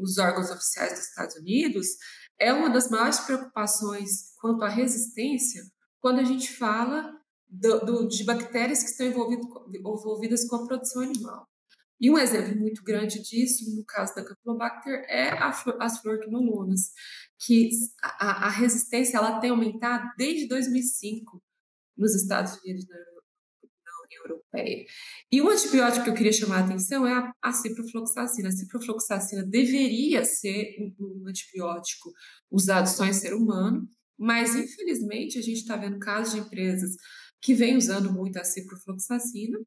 os 0.00 0.18
órgãos 0.18 0.50
oficiais 0.50 0.92
dos 0.92 1.08
Estados 1.08 1.36
Unidos, 1.36 1.86
é 2.38 2.52
uma 2.52 2.70
das 2.70 2.88
maiores 2.90 3.20
preocupações 3.20 4.34
quanto 4.40 4.64
à 4.64 4.68
resistência 4.68 5.62
quando 6.00 6.20
a 6.20 6.24
gente 6.24 6.52
fala 6.52 7.12
do, 7.48 7.80
do, 7.80 8.08
de 8.08 8.24
bactérias 8.24 8.82
que 8.82 8.90
estão 8.90 9.06
envolvidas 9.06 10.46
com 10.48 10.56
a 10.56 10.66
produção 10.66 11.02
animal. 11.02 11.46
E 12.00 12.10
um 12.10 12.16
exemplo 12.16 12.56
muito 12.56 12.82
grande 12.82 13.20
disso, 13.20 13.76
no 13.76 13.84
caso 13.84 14.14
da 14.14 14.24
Campylobacter, 14.24 15.04
é 15.06 15.28
a, 15.28 15.50
as 15.80 15.98
fluorquinolonas, 15.98 16.92
que 17.38 17.68
a, 18.02 18.46
a, 18.46 18.48
resistência 18.48 19.18
ela 19.18 19.38
tem 19.38 19.50
aumentado 19.50 20.08
desde 20.16 20.48
2005 20.48 21.42
nos 21.96 22.14
Estados 22.14 22.56
Unidos 22.62 22.88
na, 22.88 22.96
na 22.96 23.02
União 23.02 23.19
E 25.30 25.40
o 25.40 25.48
antibiótico 25.48 26.04
que 26.04 26.10
eu 26.10 26.14
queria 26.14 26.32
chamar 26.32 26.58
a 26.58 26.64
atenção 26.64 27.06
é 27.06 27.12
a, 27.12 27.32
a 27.42 27.52
ciprofloxacina. 27.52 28.48
A 28.48 28.52
ciprofloxacina 28.52 29.44
deveria 29.44 30.24
ser 30.24 30.76
um, 30.78 31.22
um 31.22 31.28
antibiótico 31.28 32.12
usado 32.50 32.86
só 32.86 33.04
em 33.04 33.12
ser 33.12 33.34
humano, 33.34 33.88
mas 34.18 34.54
infelizmente 34.54 35.38
a 35.38 35.42
gente 35.42 35.58
está 35.58 35.76
vendo 35.76 35.98
casos 35.98 36.34
de 36.34 36.40
empresas 36.40 36.96
que 37.40 37.54
vêm 37.54 37.76
usando 37.76 38.12
muito 38.12 38.38
a 38.38 38.44
ciprofloxacina 38.44 39.58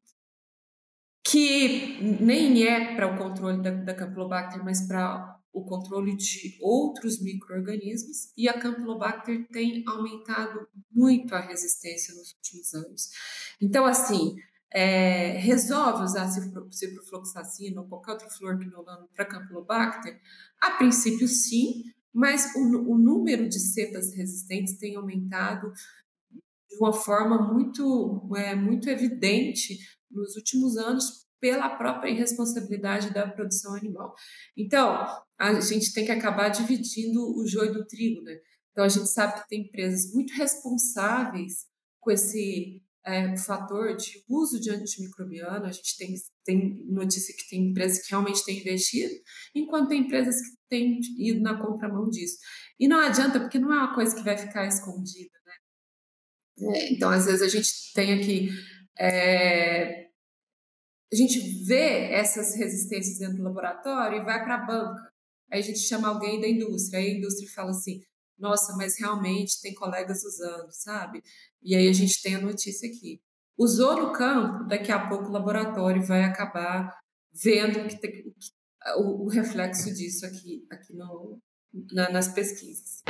que 1.24 2.02
nem 2.20 2.64
é 2.64 2.94
para 2.94 3.12
o 3.12 3.18
controle 3.18 3.62
da, 3.62 3.70
da 3.70 3.94
Campylobacter, 3.94 4.62
mas 4.62 4.86
para 4.86 5.40
o 5.52 5.64
controle 5.64 6.14
de 6.16 6.58
outros 6.60 7.20
micro-organismos, 7.22 8.32
e 8.36 8.48
a 8.48 8.58
Campylobacter 8.58 9.46
tem 9.48 9.82
aumentado 9.86 10.68
muito 10.90 11.34
a 11.34 11.40
resistência 11.40 12.14
nos 12.14 12.34
últimos 12.34 12.74
anos. 12.74 13.08
Então, 13.60 13.86
assim, 13.86 14.36
é, 14.74 15.38
resolve 15.38 16.02
usar 16.02 16.28
ciprofloxacina 16.28 17.80
ou 17.80 17.88
qualquer 17.88 18.12
outro 18.12 18.30
fluorquinolono 18.30 19.08
para 19.14 19.24
Campylobacter? 19.24 20.20
A 20.60 20.72
princípio, 20.72 21.28
sim, 21.28 21.84
mas 22.12 22.52
o, 22.56 22.92
o 22.92 22.98
número 22.98 23.48
de 23.48 23.60
cepas 23.60 24.12
resistentes 24.12 24.76
tem 24.76 24.96
aumentado 24.96 25.72
de 26.68 26.76
uma 26.80 26.92
forma 26.92 27.52
muito, 27.52 28.28
é, 28.36 28.56
muito 28.56 28.90
evidente 28.90 29.78
nos 30.10 30.34
últimos 30.34 30.76
anos 30.76 31.24
pela 31.40 31.76
própria 31.76 32.10
irresponsabilidade 32.10 33.12
da 33.12 33.28
produção 33.28 33.74
animal. 33.74 34.14
Então, 34.56 35.06
a 35.38 35.60
gente 35.60 35.92
tem 35.92 36.04
que 36.04 36.10
acabar 36.10 36.48
dividindo 36.48 37.20
o 37.38 37.46
joio 37.46 37.72
do 37.72 37.86
trigo, 37.86 38.22
né? 38.22 38.36
Então, 38.72 38.82
a 38.82 38.88
gente 38.88 39.08
sabe 39.08 39.40
que 39.40 39.48
tem 39.48 39.60
empresas 39.60 40.12
muito 40.12 40.32
responsáveis 40.34 41.66
com 42.00 42.10
esse 42.10 42.82
é, 43.04 43.36
fator 43.36 43.96
de 43.96 44.24
uso 44.28 44.60
de 44.60 44.70
antimicrobiano. 44.70 45.66
A 45.66 45.72
gente 45.72 45.96
tem, 45.96 46.14
tem 46.44 46.84
notícia 46.86 47.34
que 47.36 47.48
tem 47.48 47.70
empresas 47.70 48.02
que 48.02 48.10
realmente 48.10 48.44
têm 48.44 48.58
investido, 48.60 49.14
enquanto 49.54 49.88
tem 49.88 50.00
empresas 50.00 50.36
que 50.36 50.56
têm 50.68 51.00
ido 51.18 51.40
na 51.40 51.60
contramão 51.60 52.08
disso. 52.08 52.38
E 52.78 52.88
não 52.88 52.98
adianta, 52.98 53.40
porque 53.40 53.58
não 53.58 53.72
é 53.72 53.76
uma 53.76 53.94
coisa 53.94 54.14
que 54.14 54.22
vai 54.22 54.36
ficar 54.36 54.66
escondida, 54.66 55.38
né? 55.46 55.52
É, 56.76 56.92
então, 56.92 57.10
às 57.10 57.26
vezes, 57.26 57.42
a 57.42 57.48
gente 57.48 57.68
tem 57.94 58.12
aqui 58.12 58.48
é, 58.98 60.04
a 61.12 61.16
gente 61.16 61.64
vê 61.64 62.12
essas 62.12 62.56
resistências 62.56 63.18
dentro 63.18 63.36
do 63.36 63.44
laboratório 63.44 64.20
e 64.20 64.24
vai 64.24 64.42
para 64.42 64.56
a 64.56 64.66
banca. 64.66 65.12
Aí 65.50 65.60
a 65.60 65.62
gente 65.62 65.78
chama 65.78 66.08
alguém 66.08 66.40
da 66.40 66.48
indústria, 66.48 66.98
aí 66.98 67.12
a 67.12 67.18
indústria 67.18 67.48
fala 67.54 67.70
assim: 67.70 68.00
nossa, 68.38 68.76
mas 68.76 68.98
realmente 68.98 69.60
tem 69.60 69.74
colegas 69.74 70.24
usando, 70.24 70.70
sabe? 70.70 71.22
E 71.62 71.74
aí 71.74 71.88
a 71.88 71.92
gente 71.92 72.20
tem 72.22 72.34
a 72.34 72.40
notícia 72.40 72.88
aqui. 72.88 73.20
Usou 73.56 73.96
no 73.96 74.12
campo, 74.12 74.64
daqui 74.64 74.90
a 74.90 75.08
pouco 75.08 75.26
o 75.26 75.32
laboratório 75.32 76.02
vai 76.02 76.24
acabar 76.24 76.92
vendo 77.32 77.86
que 77.88 78.00
tem, 78.00 78.24
o, 78.96 79.24
o, 79.24 79.28
reflexo 79.28 79.92
disso 79.94 80.26
aqui, 80.26 80.66
aqui 80.70 80.94
no, 80.94 81.38
na, 81.92 82.10
nas 82.10 82.28
pesquisas. 82.28 83.02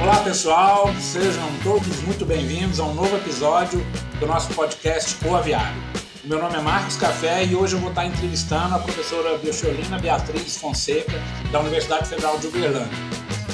Olá 0.00 0.22
pessoal, 0.22 0.86
sejam 1.00 1.48
todos 1.64 2.00
muito 2.02 2.24
bem-vindos 2.24 2.78
a 2.78 2.84
um 2.84 2.94
novo 2.94 3.16
episódio 3.16 3.80
do 4.20 4.26
nosso 4.26 4.54
podcast 4.54 5.16
O 5.26 5.34
Aviário. 5.34 5.82
O 5.94 5.95
meu 6.26 6.40
nome 6.40 6.56
é 6.56 6.60
Marcos 6.60 6.96
Café 6.96 7.44
e 7.44 7.54
hoje 7.54 7.76
eu 7.76 7.78
vou 7.78 7.90
estar 7.90 8.04
entrevistando 8.04 8.74
a 8.74 8.80
professora 8.80 9.38
Biocholina 9.38 9.96
Beatriz 9.96 10.56
Fonseca, 10.56 11.12
da 11.52 11.60
Universidade 11.60 12.08
Federal 12.08 12.36
de 12.38 12.48
Uberlândia. 12.48 12.98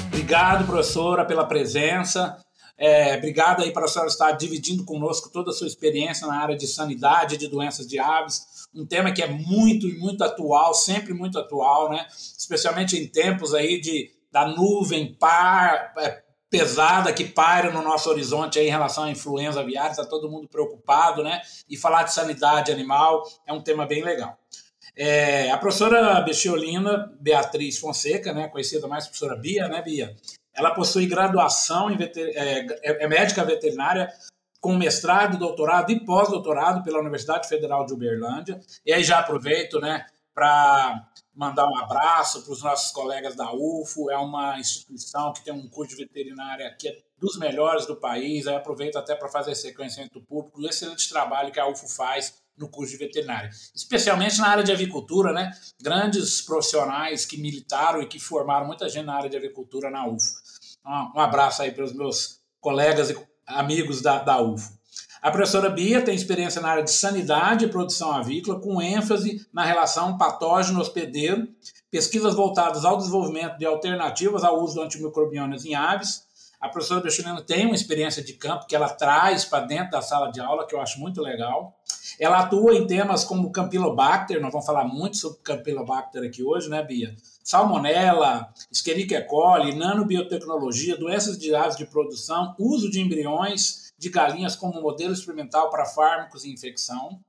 Obrigado, 0.06 0.64
professora, 0.64 1.26
pela 1.26 1.44
presença. 1.44 2.38
É, 2.78 3.14
obrigado 3.18 3.62
aí 3.62 3.72
para 3.72 3.84
a 3.84 3.88
senhora 3.88 4.08
estar 4.08 4.32
dividindo 4.32 4.86
conosco 4.86 5.28
toda 5.30 5.50
a 5.50 5.52
sua 5.52 5.66
experiência 5.66 6.26
na 6.26 6.34
área 6.34 6.56
de 6.56 6.66
sanidade 6.66 7.36
de 7.36 7.46
doenças 7.46 7.86
de 7.86 7.98
aves, 7.98 8.66
um 8.74 8.86
tema 8.86 9.12
que 9.12 9.22
é 9.22 9.28
muito 9.28 9.86
e 9.86 9.98
muito 9.98 10.24
atual, 10.24 10.72
sempre 10.72 11.12
muito 11.12 11.38
atual, 11.38 11.90
né? 11.90 12.06
Especialmente 12.38 12.96
em 12.96 13.06
tempos 13.06 13.52
aí 13.52 13.82
de 13.82 14.10
da 14.32 14.48
nuvem 14.48 15.14
par, 15.14 15.92
pesada 16.52 17.10
que 17.14 17.24
paira 17.24 17.70
no 17.70 17.80
nosso 17.80 18.10
horizonte 18.10 18.60
em 18.60 18.68
relação 18.68 19.04
à 19.04 19.10
influenza 19.10 19.60
aviária, 19.60 19.92
está 19.92 20.04
todo 20.04 20.30
mundo 20.30 20.46
preocupado, 20.46 21.24
né? 21.24 21.40
E 21.66 21.78
falar 21.78 22.02
de 22.02 22.12
sanidade 22.12 22.70
animal 22.70 23.26
é 23.46 23.52
um 23.54 23.62
tema 23.62 23.86
bem 23.86 24.04
legal. 24.04 24.38
É, 24.94 25.50
a 25.50 25.56
professora 25.56 26.20
Bechiolina 26.20 27.10
Beatriz 27.18 27.78
Fonseca, 27.78 28.34
né, 28.34 28.48
conhecida 28.48 28.86
mais 28.86 29.06
professora 29.06 29.34
Bia, 29.34 29.66
né, 29.66 29.80
Bia? 29.80 30.14
Ela 30.54 30.72
possui 30.72 31.06
graduação 31.06 31.90
em 31.90 31.96
veter, 31.96 32.36
é, 32.36 32.66
é, 32.82 33.04
é 33.04 33.08
médica 33.08 33.42
veterinária 33.42 34.12
com 34.60 34.76
mestrado, 34.76 35.38
doutorado 35.38 35.90
e 35.90 36.04
pós-doutorado 36.04 36.84
pela 36.84 37.00
Universidade 37.00 37.48
Federal 37.48 37.86
de 37.86 37.94
Uberlândia. 37.94 38.60
E 38.84 38.92
aí 38.92 39.02
já 39.02 39.20
aproveito, 39.20 39.80
né, 39.80 40.04
para 40.34 41.08
mandar 41.34 41.66
um 41.66 41.76
abraço 41.78 42.42
para 42.42 42.52
os 42.52 42.62
nossos 42.62 42.90
colegas 42.92 43.34
da 43.34 43.52
UFO, 43.52 44.10
é 44.10 44.16
uma 44.16 44.58
instituição 44.58 45.32
que 45.32 45.44
tem 45.44 45.52
um 45.52 45.68
curso 45.68 45.96
de 45.96 46.02
veterinária 46.02 46.74
que 46.78 46.88
é 46.88 46.98
dos 47.18 47.38
melhores 47.38 47.86
do 47.86 47.96
país, 47.96 48.46
aí 48.46 48.56
aproveito 48.56 48.96
até 48.96 49.14
para 49.14 49.28
fazer 49.28 49.52
esse 49.52 49.68
reconhecimento 49.68 50.20
público 50.22 50.60
do 50.60 50.68
excelente 50.68 51.08
trabalho 51.08 51.52
que 51.52 51.60
a 51.60 51.68
UFO 51.68 51.88
faz 51.88 52.42
no 52.56 52.68
curso 52.68 52.92
de 52.92 52.98
veterinária, 52.98 53.48
especialmente 53.74 54.38
na 54.38 54.48
área 54.48 54.64
de 54.64 54.72
avicultura, 54.72 55.32
né? 55.32 55.50
Grandes 55.80 56.42
profissionais 56.42 57.24
que 57.24 57.40
militaram 57.40 58.02
e 58.02 58.06
que 58.06 58.18
formaram 58.18 58.66
muita 58.66 58.88
gente 58.88 59.06
na 59.06 59.14
área 59.14 59.30
de 59.30 59.36
avicultura 59.36 59.88
na 59.88 60.06
UFO. 60.06 60.32
Um 61.14 61.20
abraço 61.20 61.62
aí 61.62 61.70
para 61.70 61.84
os 61.84 61.92
meus 61.92 62.40
colegas 62.60 63.10
e 63.10 63.16
amigos 63.46 64.02
da, 64.02 64.18
da 64.18 64.40
UFO. 64.42 64.81
A 65.22 65.30
professora 65.30 65.70
Bia 65.70 66.02
tem 66.02 66.16
experiência 66.16 66.60
na 66.60 66.68
área 66.68 66.82
de 66.82 66.90
sanidade 66.90 67.64
e 67.64 67.68
produção 67.68 68.10
avícola, 68.10 68.58
com 68.58 68.82
ênfase 68.82 69.46
na 69.52 69.62
relação 69.62 70.18
patógeno-hospedeiro, 70.18 71.46
pesquisas 71.92 72.34
voltadas 72.34 72.84
ao 72.84 72.96
desenvolvimento 72.96 73.56
de 73.56 73.64
alternativas 73.64 74.42
ao 74.42 74.60
uso 74.60 74.74
de 74.74 74.80
antimicrobianos 74.80 75.64
em 75.64 75.76
aves. 75.76 76.24
A 76.60 76.68
professora 76.68 77.00
Bechelina 77.00 77.40
tem 77.40 77.66
uma 77.66 77.76
experiência 77.76 78.20
de 78.20 78.32
campo 78.32 78.66
que 78.66 78.74
ela 78.74 78.88
traz 78.88 79.44
para 79.44 79.64
dentro 79.64 79.92
da 79.92 80.02
sala 80.02 80.28
de 80.28 80.40
aula, 80.40 80.66
que 80.66 80.74
eu 80.74 80.80
acho 80.80 80.98
muito 80.98 81.22
legal. 81.22 81.72
Ela 82.18 82.40
atua 82.40 82.74
em 82.74 82.84
temas 82.84 83.22
como 83.22 83.52
Campylobacter, 83.52 84.40
nós 84.40 84.50
vamos 84.50 84.66
falar 84.66 84.84
muito 84.84 85.18
sobre 85.18 85.38
Campylobacter 85.44 86.24
aqui 86.24 86.42
hoje, 86.42 86.68
né, 86.68 86.82
Bia? 86.82 87.14
Salmonella, 87.44 88.52
Escherichia 88.72 89.24
coli, 89.24 89.72
nanobiotecnologia, 89.74 90.96
doenças 90.96 91.38
de 91.38 91.54
aves 91.54 91.76
de 91.76 91.86
produção, 91.86 92.56
uso 92.58 92.90
de 92.90 93.00
embriões, 93.00 93.91
de 94.02 94.10
galinhas 94.10 94.56
como 94.56 94.82
modelo 94.82 95.12
experimental 95.12 95.70
para 95.70 95.86
fármacos 95.86 96.44
e 96.44 96.52
infecção, 96.52 97.20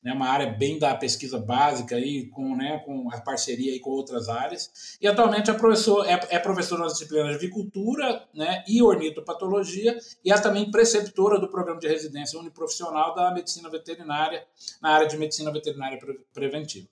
né, 0.00 0.12
uma 0.12 0.28
área 0.28 0.46
bem 0.46 0.78
da 0.78 0.94
pesquisa 0.94 1.40
básica 1.40 1.96
aí, 1.96 2.28
com, 2.28 2.54
né, 2.54 2.78
com 2.86 3.12
a 3.12 3.20
parceria 3.20 3.72
aí 3.72 3.80
com 3.80 3.90
outras 3.90 4.28
áreas. 4.28 4.96
E 5.00 5.08
atualmente 5.08 5.50
é, 5.50 5.54
professor, 5.54 6.06
é, 6.06 6.20
é 6.30 6.38
professora 6.38 6.84
nas 6.84 6.92
disciplinas 6.92 7.30
de 7.30 7.34
avicultura 7.34 8.28
né, 8.32 8.62
e 8.68 8.80
ornitopatologia 8.80 9.98
e 10.24 10.32
é 10.32 10.38
também 10.38 10.70
preceptora 10.70 11.40
do 11.40 11.50
programa 11.50 11.80
de 11.80 11.88
residência 11.88 12.38
uniprofissional 12.38 13.12
da 13.12 13.32
medicina 13.32 13.68
veterinária, 13.68 14.46
na 14.80 14.90
área 14.90 15.08
de 15.08 15.18
medicina 15.18 15.52
veterinária 15.52 15.98
preventiva. 16.32 16.86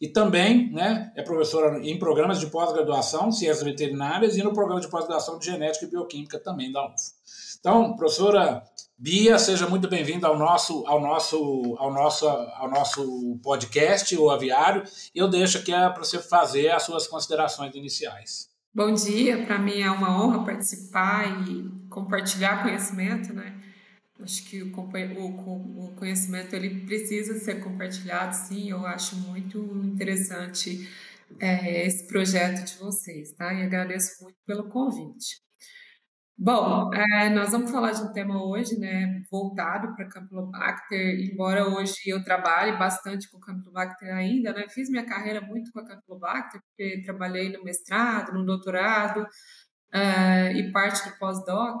E 0.00 0.08
também 0.08 0.72
né, 0.72 1.12
é 1.14 1.22
professora 1.22 1.78
em 1.86 1.96
programas 1.96 2.40
de 2.40 2.46
pós-graduação, 2.48 3.30
ciências 3.30 3.62
veterinárias, 3.62 4.36
e 4.36 4.42
no 4.42 4.52
programa 4.52 4.80
de 4.80 4.88
pós-graduação 4.88 5.38
de 5.38 5.46
genética 5.46 5.84
e 5.84 5.88
bioquímica 5.88 6.38
também 6.40 6.72
da 6.72 6.84
UF. 6.86 7.19
Então, 7.60 7.94
professora 7.94 8.64
Bia, 8.96 9.38
seja 9.38 9.68
muito 9.68 9.86
bem-vinda 9.86 10.26
ao 10.26 10.38
nosso, 10.38 10.82
ao, 10.86 10.98
nosso, 10.98 11.76
ao, 11.78 11.92
nosso, 11.92 12.26
ao 12.26 12.70
nosso 12.70 13.38
podcast, 13.42 14.16
o 14.16 14.30
Aviário, 14.30 14.82
eu 15.14 15.28
deixo 15.28 15.58
aqui 15.58 15.70
para 15.70 15.98
você 15.98 16.18
fazer 16.18 16.70
as 16.70 16.84
suas 16.84 17.06
considerações 17.06 17.74
iniciais. 17.74 18.48
Bom 18.74 18.94
dia, 18.94 19.44
para 19.44 19.58
mim 19.58 19.78
é 19.78 19.90
uma 19.90 20.24
honra 20.24 20.42
participar 20.42 21.46
e 21.46 21.68
compartilhar 21.90 22.62
conhecimento, 22.62 23.34
né? 23.34 23.60
Acho 24.22 24.42
que 24.44 24.62
o, 24.62 24.70
o, 24.70 25.94
conhecimento 25.96 26.54
ele 26.54 26.86
precisa 26.86 27.38
ser 27.38 27.62
compartilhado, 27.62 28.34
sim. 28.34 28.70
Eu 28.70 28.86
acho 28.86 29.16
muito 29.16 29.58
interessante 29.84 30.88
é, 31.38 31.86
esse 31.86 32.06
projeto 32.06 32.64
de 32.64 32.78
vocês, 32.78 33.32
tá? 33.32 33.52
E 33.52 33.62
agradeço 33.62 34.22
muito 34.22 34.36
pelo 34.46 34.64
convite. 34.68 35.49
Bom, 36.42 36.90
é, 36.94 37.28
nós 37.28 37.50
vamos 37.50 37.70
falar 37.70 37.92
de 37.92 38.00
um 38.00 38.14
tema 38.14 38.42
hoje, 38.42 38.78
né, 38.78 39.22
voltado 39.30 39.94
para 39.94 40.08
Campylobacter, 40.08 41.20
embora 41.20 41.68
hoje 41.68 41.94
eu 42.06 42.24
trabalhe 42.24 42.78
bastante 42.78 43.30
com 43.30 43.38
Campylobacter 43.38 44.08
ainda, 44.14 44.50
né, 44.54 44.66
fiz 44.70 44.88
minha 44.88 45.04
carreira 45.04 45.42
muito 45.42 45.70
com 45.70 45.80
a 45.80 45.86
Campylobacter, 45.86 46.62
porque 46.62 47.02
trabalhei 47.04 47.52
no 47.52 47.62
mestrado, 47.62 48.32
no 48.32 48.46
doutorado 48.46 49.20
uh, 49.20 50.56
e 50.56 50.72
parte 50.72 51.06
do 51.10 51.18
pós-doc. 51.18 51.78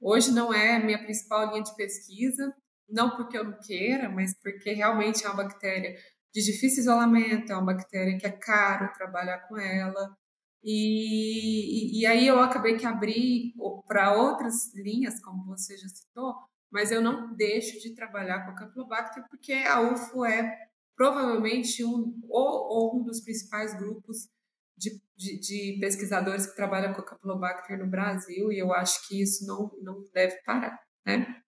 Hoje 0.00 0.32
não 0.32 0.52
é 0.52 0.76
minha 0.80 0.98
principal 0.98 1.50
linha 1.50 1.62
de 1.62 1.76
pesquisa, 1.76 2.52
não 2.88 3.10
porque 3.16 3.38
eu 3.38 3.44
não 3.44 3.56
queira, 3.60 4.08
mas 4.08 4.34
porque 4.42 4.72
realmente 4.72 5.24
é 5.24 5.28
uma 5.28 5.44
bactéria 5.44 5.94
de 6.34 6.42
difícil 6.42 6.80
isolamento, 6.82 7.52
é 7.52 7.56
uma 7.56 7.66
bactéria 7.66 8.18
que 8.18 8.26
é 8.26 8.32
caro 8.32 8.92
trabalhar 8.92 9.38
com 9.46 9.56
ela, 9.56 10.16
e, 10.64 12.00
e, 12.00 12.06
aí 12.06 12.26
eu 12.26 12.40
acabei 12.40 12.76
que 12.78 12.86
abri 12.86 13.52
para 13.86 14.16
outras 14.16 14.74
linhas, 14.74 15.20
como 15.22 15.44
você 15.44 15.76
já 15.76 15.88
citou, 15.88 16.34
mas 16.72 16.90
eu 16.90 17.02
não 17.02 17.34
deixo 17.34 17.78
de 17.80 17.94
trabalhar 17.94 18.44
com 18.44 18.52
a 18.52 18.54
Campylobacter 18.54 19.24
porque 19.28 19.52
a 19.52 19.80
UFO 19.82 20.24
é 20.24 20.56
provavelmente 20.96 21.84
um 21.84 22.18
ou, 22.28 22.68
ou 22.68 22.96
um 22.96 23.04
dos 23.04 23.20
principais 23.20 23.76
grupos 23.78 24.28
de, 24.76 25.00
de, 25.16 25.38
de, 25.38 25.78
pesquisadores 25.80 26.46
que 26.46 26.56
trabalham 26.56 26.94
com 26.94 27.02
a 27.02 27.04
Campylobacter 27.04 27.78
no 27.78 27.86
Brasil 27.86 28.50
e 28.50 28.58
eu 28.58 28.72
acho 28.72 29.06
que 29.06 29.20
isso 29.20 29.46
não, 29.46 29.70
não 29.82 30.02
deve 30.14 30.36
parar, 30.44 30.80
né? 31.04 31.42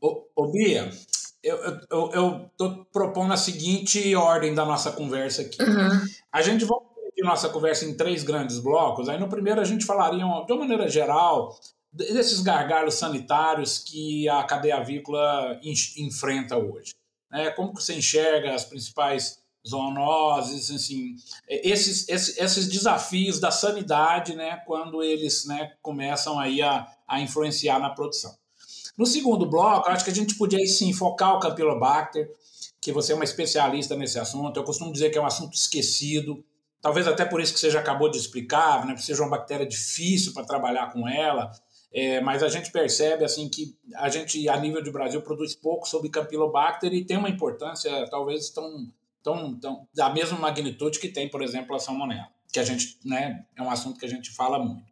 Ô, 0.00 0.28
ô 0.36 0.52
Bia, 0.52 0.90
eu 1.42 2.46
estou 2.46 2.84
propondo 2.92 3.32
a 3.32 3.36
seguinte 3.36 4.14
ordem 4.14 4.54
da 4.54 4.64
nossa 4.64 4.92
conversa 4.92 5.42
aqui. 5.42 5.62
Uhum. 5.62 6.06
A 6.32 6.42
gente 6.42 6.64
vai 6.64 6.78
nossa 7.22 7.48
conversa 7.48 7.84
em 7.84 7.96
três 7.96 8.22
grandes 8.22 8.58
blocos. 8.58 9.08
Aí 9.08 9.18
no 9.18 9.28
primeiro 9.28 9.60
a 9.60 9.64
gente 9.64 9.84
falaria, 9.84 10.18
de 10.18 10.52
uma 10.52 10.60
maneira 10.60 10.88
geral, 10.88 11.58
desses 11.92 12.40
gargalos 12.40 12.94
sanitários 12.94 13.78
que 13.78 14.28
a 14.28 14.44
cadeia 14.44 14.76
avícola 14.76 15.58
enfrenta 15.96 16.56
hoje. 16.56 16.94
Né? 17.30 17.50
Como 17.50 17.74
que 17.74 17.82
você 17.82 17.94
enxerga 17.94 18.54
as 18.54 18.64
principais 18.64 19.38
zoonoses, 19.66 20.70
assim, 20.70 21.16
esses, 21.48 22.08
esses, 22.08 22.38
esses 22.38 22.68
desafios 22.68 23.38
da 23.38 23.50
sanidade, 23.50 24.34
né, 24.34 24.56
quando 24.66 25.02
eles 25.02 25.44
né, 25.44 25.72
começam 25.82 26.38
aí 26.38 26.62
a, 26.62 26.86
a 27.06 27.20
influenciar 27.20 27.78
na 27.78 27.90
produção. 27.90 28.34
No 28.96 29.06
segundo 29.06 29.46
bloco, 29.46 29.88
acho 29.90 30.04
que 30.04 30.10
a 30.10 30.14
gente 30.14 30.36
podia 30.36 30.64
sim 30.66 30.92
focar 30.92 31.36
o 31.36 31.40
Campylobacter, 31.40 32.30
que 32.80 32.92
você 32.92 33.12
é 33.12 33.14
uma 33.14 33.24
especialista 33.24 33.94
nesse 33.94 34.18
assunto. 34.18 34.56
Eu 34.56 34.64
costumo 34.64 34.92
dizer 34.92 35.10
que 35.10 35.18
é 35.18 35.20
um 35.20 35.26
assunto 35.26 35.54
esquecido, 35.54 36.44
talvez 36.88 37.06
até 37.06 37.26
por 37.26 37.38
isso 37.38 37.52
que 37.52 37.60
você 37.60 37.70
já 37.70 37.80
acabou 37.80 38.10
de 38.10 38.16
explicar, 38.16 38.86
né, 38.86 38.96
seja 38.96 39.22
uma 39.22 39.28
bactéria 39.28 39.66
difícil 39.66 40.32
para 40.32 40.46
trabalhar 40.46 40.90
com 40.90 41.06
ela, 41.06 41.52
é, 41.92 42.18
mas 42.22 42.42
a 42.42 42.48
gente 42.48 42.72
percebe 42.72 43.26
assim 43.26 43.46
que 43.46 43.76
a 43.96 44.08
gente, 44.08 44.48
a 44.48 44.56
nível 44.56 44.82
de 44.82 44.90
Brasil, 44.90 45.20
produz 45.20 45.54
pouco 45.54 45.86
sobre 45.86 46.08
Campylobacter 46.08 46.94
e 46.94 47.04
tem 47.04 47.18
uma 47.18 47.28
importância 47.28 48.08
talvez 48.08 48.48
tão, 48.48 48.90
tão, 49.22 49.54
tão 49.60 49.86
da 49.94 50.08
mesma 50.08 50.38
magnitude 50.38 50.98
que 50.98 51.08
tem, 51.08 51.28
por 51.28 51.42
exemplo, 51.42 51.76
a 51.76 51.78
salmonella, 51.78 52.30
que 52.50 52.58
a 52.58 52.64
gente, 52.64 52.98
né, 53.04 53.44
é 53.54 53.62
um 53.62 53.70
assunto 53.70 54.00
que 54.00 54.06
a 54.06 54.10
gente 54.10 54.30
fala 54.30 54.58
muito. 54.58 54.90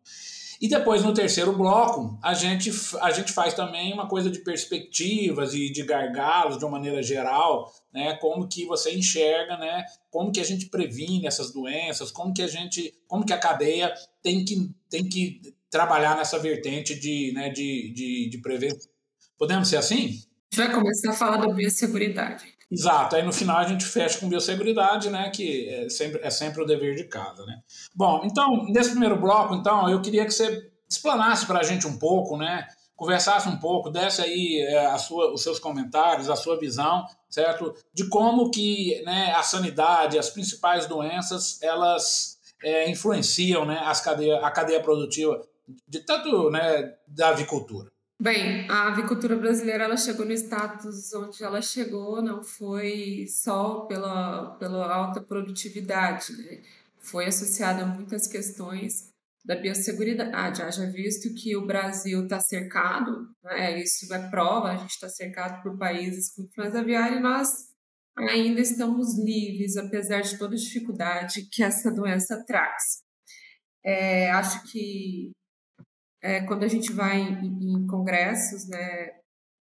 E 0.60 0.68
depois, 0.68 1.02
no 1.02 1.12
terceiro 1.12 1.52
bloco, 1.52 2.18
a 2.22 2.32
gente, 2.32 2.70
a 3.00 3.10
gente 3.10 3.32
faz 3.32 3.54
também 3.54 3.92
uma 3.92 4.08
coisa 4.08 4.30
de 4.30 4.38
perspectivas 4.38 5.54
e 5.54 5.70
de 5.70 5.82
gargalos, 5.82 6.58
de 6.58 6.64
uma 6.64 6.72
maneira 6.78 7.02
geral, 7.02 7.70
né? 7.92 8.16
Como 8.16 8.48
que 8.48 8.64
você 8.64 8.94
enxerga, 8.94 9.56
né? 9.58 9.84
Como 10.10 10.32
que 10.32 10.40
a 10.40 10.44
gente 10.44 10.66
previne 10.66 11.26
essas 11.26 11.52
doenças, 11.52 12.10
como 12.10 12.32
que 12.32 12.42
a 12.42 12.48
gente, 12.48 12.94
como 13.06 13.24
que 13.24 13.32
a 13.32 13.38
cadeia 13.38 13.92
tem 14.22 14.44
que, 14.44 14.70
tem 14.88 15.08
que 15.08 15.40
trabalhar 15.70 16.16
nessa 16.16 16.38
vertente 16.38 16.98
de, 16.98 17.32
né, 17.32 17.50
de, 17.50 17.92
de, 17.92 18.30
de 18.30 18.38
prevenção. 18.38 18.90
Podemos 19.36 19.68
ser 19.68 19.76
assim? 19.76 20.04
A 20.52 20.56
gente 20.56 20.56
vai 20.56 20.72
começar 20.72 21.10
a 21.10 21.14
falar 21.14 21.36
da 21.36 21.52
biosseguridade. 21.52 22.55
Exato, 22.70 23.14
aí 23.14 23.22
no 23.22 23.32
final 23.32 23.58
a 23.58 23.64
gente 23.68 23.84
fecha 23.84 24.18
com 24.18 24.28
biosseguridade, 24.28 25.08
né, 25.08 25.30
que 25.30 25.68
é 25.68 25.88
sempre, 25.88 26.20
é 26.22 26.30
sempre 26.30 26.62
o 26.62 26.66
dever 26.66 26.96
de 26.96 27.04
casa, 27.04 27.46
né. 27.46 27.60
Bom, 27.94 28.22
então, 28.24 28.64
nesse 28.66 28.90
primeiro 28.90 29.20
bloco, 29.20 29.54
então, 29.54 29.88
eu 29.88 30.02
queria 30.02 30.24
que 30.24 30.32
você 30.32 30.68
explanasse 30.88 31.46
para 31.46 31.60
a 31.60 31.62
gente 31.62 31.86
um 31.86 31.96
pouco, 31.96 32.36
né, 32.36 32.66
conversasse 32.96 33.48
um 33.48 33.58
pouco, 33.58 33.90
desse 33.90 34.20
aí 34.20 34.60
é, 34.62 34.86
a 34.86 34.98
sua, 34.98 35.32
os 35.32 35.42
seus 35.42 35.60
comentários, 35.60 36.28
a 36.28 36.34
sua 36.34 36.58
visão, 36.58 37.04
certo, 37.28 37.72
de 37.94 38.08
como 38.08 38.50
que, 38.50 39.00
né, 39.04 39.32
a 39.32 39.42
sanidade, 39.42 40.18
as 40.18 40.30
principais 40.30 40.86
doenças, 40.86 41.62
elas 41.62 42.38
é, 42.64 42.90
influenciam, 42.90 43.64
né, 43.64 43.78
as 43.84 44.00
cadeia, 44.00 44.38
a 44.38 44.50
cadeia 44.50 44.80
produtiva 44.80 45.40
de 45.86 46.00
tanto, 46.00 46.50
né, 46.50 46.94
da 47.06 47.28
avicultura. 47.28 47.90
Bem, 48.18 48.68
a 48.70 48.88
avicultura 48.88 49.36
brasileira 49.36 49.84
ela 49.84 49.96
chegou 49.96 50.24
no 50.24 50.32
status 50.32 51.12
onde 51.12 51.44
ela 51.44 51.60
chegou 51.60 52.22
não 52.22 52.42
foi 52.42 53.26
só 53.28 53.80
pela, 53.80 54.56
pela 54.56 54.92
alta 54.92 55.20
produtividade, 55.20 56.32
né? 56.32 56.62
foi 56.98 57.26
associada 57.26 57.82
a 57.82 57.86
muitas 57.86 58.26
questões 58.26 59.12
da 59.44 59.54
biosseguridade. 59.54 60.62
Haja 60.62 60.90
visto 60.90 61.34
que 61.34 61.54
o 61.56 61.66
Brasil 61.66 62.24
está 62.24 62.40
cercado, 62.40 63.28
né? 63.44 63.82
isso 63.82 64.12
é 64.12 64.30
prova, 64.30 64.70
a 64.70 64.76
gente 64.76 64.92
está 64.92 65.10
cercado 65.10 65.62
por 65.62 65.76
países 65.76 66.34
com 66.34 66.42
influenza 66.42 66.80
aviária 66.80 67.16
e 67.16 67.20
nós 67.20 67.68
ainda 68.16 68.62
estamos 68.62 69.18
livres, 69.18 69.76
apesar 69.76 70.22
de 70.22 70.38
toda 70.38 70.56
dificuldade 70.56 71.46
que 71.52 71.62
essa 71.62 71.90
doença 71.90 72.42
traz. 72.46 73.02
É, 73.84 74.30
acho 74.30 74.62
que 74.72 75.32
é, 76.26 76.40
quando 76.40 76.64
a 76.64 76.68
gente 76.68 76.92
vai 76.92 77.20
em, 77.20 77.74
em 77.74 77.86
congressos 77.86 78.68
né, 78.68 79.12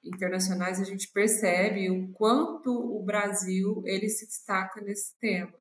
internacionais, 0.05 0.81
a 0.81 0.85
gente 0.85 1.11
percebe 1.11 1.91
o 1.91 2.13
quanto 2.13 2.71
o 2.71 3.03
Brasil 3.03 3.83
ele 3.85 4.09
se 4.09 4.25
destaca 4.25 4.81
nesse 4.81 5.19
tema. 5.19 5.53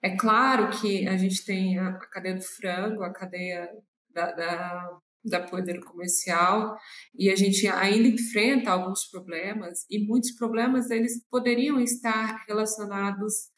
É 0.00 0.16
claro 0.16 0.70
que 0.70 1.08
a 1.08 1.16
gente 1.16 1.44
tem 1.44 1.78
a, 1.80 1.88
a 1.88 2.06
cadeia 2.06 2.36
do 2.36 2.42
frango, 2.42 3.02
a 3.02 3.12
cadeia 3.12 3.68
da, 4.08 4.30
da, 4.30 4.98
da 5.24 5.40
poder 5.40 5.80
comercial, 5.80 6.76
e 7.18 7.28
a 7.28 7.34
gente 7.34 7.66
ainda 7.66 8.06
enfrenta 8.06 8.70
alguns 8.70 9.06
problemas, 9.10 9.84
e 9.90 9.98
muitos 9.98 10.30
problemas 10.36 10.90
eles 10.90 11.26
poderiam 11.28 11.80
estar 11.80 12.44
relacionados, 12.46 13.50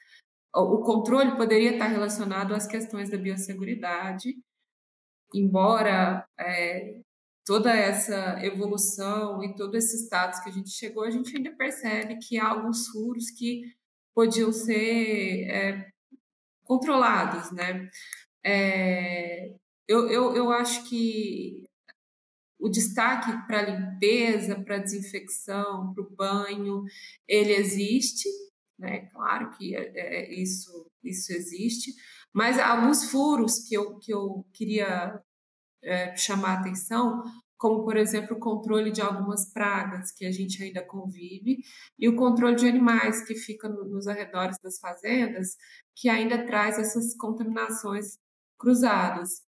o 0.55 0.81
controle 0.81 1.37
poderia 1.37 1.73
estar 1.73 1.89
relacionado 1.89 2.55
às 2.55 2.67
questões 2.67 3.11
da 3.11 3.19
biosseguridade, 3.19 4.37
embora 5.39 6.27
é, 6.39 7.01
toda 7.45 7.75
essa 7.75 8.45
evolução 8.45 9.43
e 9.43 9.55
todo 9.55 9.77
esse 9.77 10.05
status 10.05 10.41
que 10.41 10.49
a 10.49 10.53
gente 10.53 10.71
chegou, 10.71 11.05
a 11.05 11.11
gente 11.11 11.37
ainda 11.37 11.53
percebe 11.53 12.19
que 12.19 12.39
há 12.39 12.49
alguns 12.49 12.89
furos 12.89 13.31
que 13.31 13.63
podiam 14.15 14.53
ser 14.53 15.49
é, 15.49 15.91
controlados, 16.65 17.53
né? 17.53 17.89
É, 18.45 19.55
eu, 19.87 20.09
eu, 20.09 20.35
eu 20.35 20.51
acho 20.51 20.89
que 20.89 21.65
o 22.59 22.69
destaque 22.69 23.31
para 23.47 23.63
limpeza, 23.63 24.61
para 24.65 24.79
desinfecção, 24.79 25.93
para 25.93 26.03
o 26.03 26.11
banho, 26.11 26.85
ele 27.29 27.53
existe, 27.53 28.29
né? 28.79 29.07
Claro 29.13 29.51
que 29.57 29.77
é, 29.77 29.93
é, 29.95 30.35
isso, 30.35 30.91
isso 31.05 31.33
existe, 31.33 31.93
mas 32.33 32.59
alguns 32.59 33.11
furos 33.11 33.61
que 33.61 33.75
eu, 33.77 33.99
que 33.99 34.13
eu 34.13 34.45
queria 34.53 35.23
é, 35.87 36.15
chamar 36.17 36.59
atenção, 36.59 37.23
como, 37.57 37.85
por 37.85 37.97
exemplo, 37.97 38.37
o 38.37 38.41
controle 38.41 38.91
de 38.91 39.01
algumas 39.01 39.51
pragas 39.53 40.13
que 40.13 40.27
a 40.27 40.31
gente 40.31 40.63
ainda 40.63 40.83
convive, 40.83 41.63
e 41.99 42.09
o 42.09 42.17
controle 42.17 42.57
de 42.57 42.69
animais 42.69 43.25
que 43.27 43.35
ficam 43.35 43.71
nos 43.71 44.07
arredores 44.07 44.59
das 44.59 44.79
fazendas, 44.79 45.57
que 45.95 46.09
ainda 46.09 46.45
traz 46.45 46.79
essas 46.79 47.17
contaminações 47.17 48.19
cruzadas. 48.59 49.47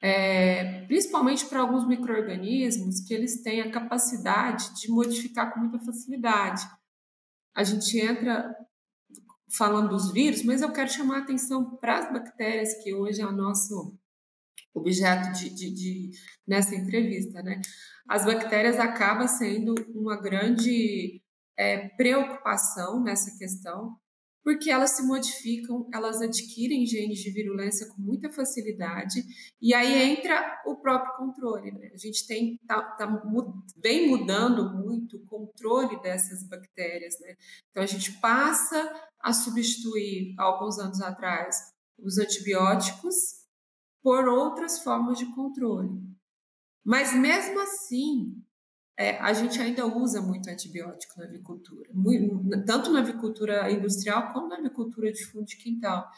É, 0.00 0.86
principalmente 0.86 1.46
para 1.46 1.60
alguns 1.60 1.84
micro-organismos 1.84 3.00
que 3.00 3.12
eles 3.12 3.42
têm 3.42 3.60
a 3.60 3.70
capacidade 3.70 4.72
de 4.80 4.88
modificar 4.88 5.52
com 5.52 5.58
muita 5.58 5.80
facilidade. 5.80 6.62
A 7.52 7.64
gente 7.64 7.98
entra 7.98 8.54
falando 9.50 9.88
dos 9.88 10.12
vírus, 10.12 10.44
mas 10.44 10.62
eu 10.62 10.72
quero 10.72 10.88
chamar 10.88 11.16
a 11.16 11.22
atenção 11.22 11.76
para 11.76 11.98
as 11.98 12.12
bactérias, 12.12 12.74
que 12.84 12.94
hoje 12.94 13.20
é 13.20 13.26
o 13.26 13.32
nosso 13.32 13.97
objeto 14.78 15.32
de, 15.32 15.50
de, 15.50 15.70
de, 15.70 16.10
nessa 16.46 16.74
entrevista, 16.74 17.42
né? 17.42 17.60
As 18.08 18.24
bactérias 18.24 18.78
acabam 18.78 19.28
sendo 19.28 19.74
uma 19.94 20.20
grande 20.20 21.20
é, 21.58 21.88
preocupação 21.90 23.02
nessa 23.02 23.36
questão, 23.36 23.96
porque 24.42 24.70
elas 24.70 24.92
se 24.92 25.02
modificam, 25.02 25.86
elas 25.92 26.22
adquirem 26.22 26.86
genes 26.86 27.18
de 27.18 27.30
virulência 27.30 27.86
com 27.88 28.00
muita 28.00 28.30
facilidade, 28.30 29.22
e 29.60 29.74
aí 29.74 30.10
entra 30.10 30.62
o 30.64 30.76
próprio 30.76 31.16
controle. 31.18 31.70
Né? 31.72 31.90
A 31.92 31.98
gente 31.98 32.26
tem 32.26 32.58
tá, 32.66 32.80
tá, 32.80 33.06
vem 33.76 34.08
mudando 34.08 34.72
muito 34.74 35.18
o 35.18 35.26
controle 35.26 36.00
dessas 36.00 36.42
bactérias. 36.48 37.20
Né? 37.20 37.36
Então 37.70 37.82
a 37.82 37.86
gente 37.86 38.12
passa 38.20 38.90
a 39.20 39.34
substituir, 39.34 40.34
alguns 40.38 40.78
anos 40.78 41.02
atrás, 41.02 41.74
os 41.98 42.16
antibióticos 42.16 43.37
por 44.02 44.28
outras 44.28 44.82
formas 44.82 45.18
de 45.18 45.26
controle. 45.34 45.90
Mas 46.84 47.12
mesmo 47.14 47.60
assim, 47.60 48.42
é, 48.98 49.16
a 49.18 49.32
gente 49.32 49.60
ainda 49.60 49.86
usa 49.86 50.20
muito 50.20 50.50
antibiótico 50.50 51.18
na 51.18 51.26
avicultura, 51.26 51.88
muito, 51.92 52.64
tanto 52.64 52.90
na 52.90 53.00
avicultura 53.00 53.70
industrial 53.70 54.32
como 54.32 54.48
na 54.48 54.56
avicultura 54.56 55.12
de 55.12 55.24
fundo 55.26 55.44
de 55.44 55.56
quintal. 55.56 56.08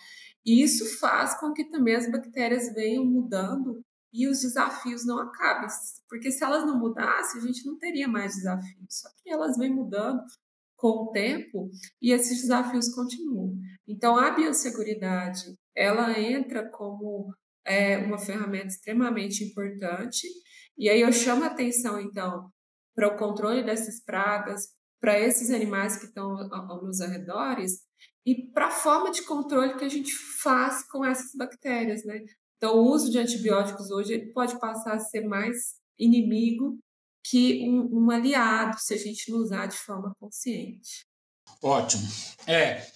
E 0.45 0.63
isso 0.63 0.99
faz 0.99 1.39
com 1.39 1.53
que 1.53 1.65
também 1.65 1.95
as 1.95 2.11
bactérias 2.11 2.73
venham 2.73 3.05
mudando 3.05 3.83
e 4.13 4.27
os 4.27 4.41
desafios 4.41 5.05
não 5.07 5.19
acabem. 5.19 5.69
Porque 6.09 6.31
se 6.31 6.43
elas 6.43 6.65
não 6.65 6.79
mudassem, 6.79 7.41
a 7.41 7.45
gente 7.45 7.67
não 7.67 7.77
teria 7.77 8.09
mais 8.09 8.35
desafios. 8.37 8.87
Só 8.89 9.09
que 9.23 9.31
elas 9.31 9.57
vêm 9.57 9.73
mudando 9.73 10.23
com 10.77 11.05
o 11.05 11.11
tempo 11.11 11.71
e 12.01 12.13
esses 12.13 12.41
desafios 12.41 12.89
continuam. 12.95 13.55
Então, 13.87 14.17
a 14.17 14.31
biosseguridade, 14.31 15.55
ela 15.77 16.19
entra 16.19 16.67
como 16.71 17.35
é, 17.71 17.99
uma 17.99 18.19
ferramenta 18.19 18.67
extremamente 18.67 19.45
importante. 19.45 20.27
E 20.77 20.89
aí 20.89 21.01
eu 21.01 21.13
chamo 21.13 21.45
a 21.45 21.47
atenção, 21.47 22.01
então, 22.01 22.51
para 22.95 23.09
o 23.09 23.17
controle 23.17 23.63
dessas 23.63 24.03
pragas, 24.03 24.69
para 25.01 25.19
esses 25.19 25.51
animais 25.51 25.97
que 25.97 26.07
estão 26.07 26.35
nos 26.83 27.01
arredores 27.01 27.83
e 28.27 28.51
para 28.53 28.67
a 28.67 28.71
forma 28.71 29.11
de 29.11 29.23
controle 29.23 29.77
que 29.77 29.85
a 29.85 29.89
gente 29.89 30.13
faz 30.43 30.87
com 30.89 31.05
essas 31.05 31.33
bactérias, 31.35 32.05
né? 32.05 32.21
Então, 32.57 32.77
o 32.77 32.91
uso 32.91 33.11
de 33.11 33.19
antibióticos 33.19 33.91
hoje 33.91 34.15
ele 34.15 34.33
pode 34.33 34.59
passar 34.59 34.95
a 34.95 34.99
ser 35.01 35.27
mais 35.27 35.77
inimigo 35.99 36.79
que 37.25 37.67
um, 37.69 38.05
um 38.05 38.11
aliado, 38.11 38.79
se 38.81 38.95
a 38.95 38.99
gente 38.99 39.31
não 39.31 39.39
usar 39.39 39.67
de 39.67 39.77
forma 39.77 40.15
consciente. 40.19 41.07
Ótimo. 41.63 42.03
É, 42.47 42.87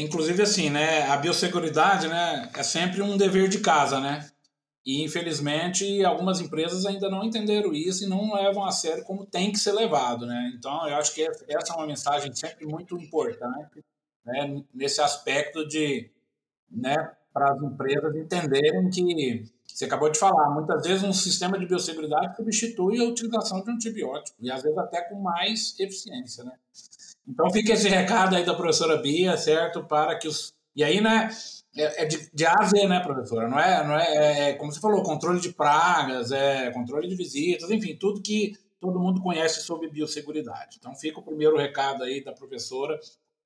inclusive 0.00 0.42
assim, 0.42 0.70
né, 0.70 1.02
a 1.08 1.16
biosseguridade, 1.16 2.08
né, 2.08 2.50
é 2.54 2.62
sempre 2.62 3.02
um 3.02 3.16
dever 3.16 3.48
de 3.48 3.60
casa, 3.60 4.00
né? 4.00 4.28
E, 4.84 5.04
infelizmente, 5.04 6.04
algumas 6.04 6.40
empresas 6.40 6.84
ainda 6.84 7.08
não 7.08 7.24
entenderam 7.24 7.72
isso 7.72 8.04
e 8.04 8.08
não 8.08 8.34
levam 8.34 8.64
a 8.64 8.72
sério 8.72 9.04
como 9.04 9.24
tem 9.24 9.52
que 9.52 9.58
ser 9.58 9.72
levado. 9.72 10.26
Né? 10.26 10.52
Então, 10.56 10.88
eu 10.88 10.96
acho 10.96 11.14
que 11.14 11.22
essa 11.22 11.72
é 11.72 11.76
uma 11.76 11.86
mensagem 11.86 12.34
sempre 12.34 12.66
muito 12.66 12.96
importante 12.98 13.84
né, 14.24 14.62
nesse 14.74 15.00
aspecto 15.00 15.66
de, 15.68 16.10
né, 16.68 17.12
para 17.32 17.52
as 17.52 17.62
empresas 17.62 18.14
entenderem 18.16 18.90
que, 18.90 19.44
você 19.66 19.86
acabou 19.86 20.10
de 20.10 20.18
falar, 20.18 20.50
muitas 20.50 20.86
vezes 20.86 21.02
um 21.02 21.14
sistema 21.14 21.58
de 21.58 21.64
biosseguridade 21.64 22.36
substitui 22.36 22.98
a 22.98 23.04
utilização 23.04 23.62
de 23.62 23.70
antibiótico, 23.70 24.36
e 24.38 24.50
às 24.50 24.62
vezes 24.62 24.76
até 24.76 25.00
com 25.08 25.18
mais 25.18 25.78
eficiência. 25.80 26.44
Né? 26.44 26.52
Então, 27.26 27.50
fica 27.50 27.72
esse 27.72 27.88
recado 27.88 28.36
aí 28.36 28.44
da 28.44 28.54
professora 28.54 28.96
Bia, 28.96 29.36
certo? 29.36 29.84
Para 29.84 30.18
que 30.18 30.28
os. 30.28 30.54
E 30.74 30.82
aí, 30.82 31.00
né? 31.00 31.30
é, 31.76 32.02
é 32.02 32.04
de, 32.04 32.30
de, 32.32 32.44
A 32.44 32.54
a 32.58 32.64
Z, 32.64 32.86
né, 32.86 33.00
professora? 33.00 33.48
Não 33.48 33.58
é, 33.58 33.86
não 33.86 33.96
é, 33.96 34.06
é, 34.06 34.50
é, 34.50 34.52
como 34.54 34.72
você 34.72 34.80
falou, 34.80 35.02
controle 35.02 35.40
de 35.40 35.52
pragas, 35.52 36.30
é 36.30 36.70
controle 36.70 37.08
de 37.08 37.14
visitas, 37.14 37.70
enfim, 37.70 37.96
tudo 37.96 38.22
que 38.22 38.56
todo 38.80 39.00
mundo 39.00 39.22
conhece 39.22 39.62
sobre 39.62 39.88
biosseguridade. 39.88 40.76
Então 40.78 40.94
fica 40.94 41.20
o 41.20 41.22
primeiro 41.22 41.56
recado 41.56 42.02
aí 42.02 42.22
da 42.22 42.32
professora 42.32 42.98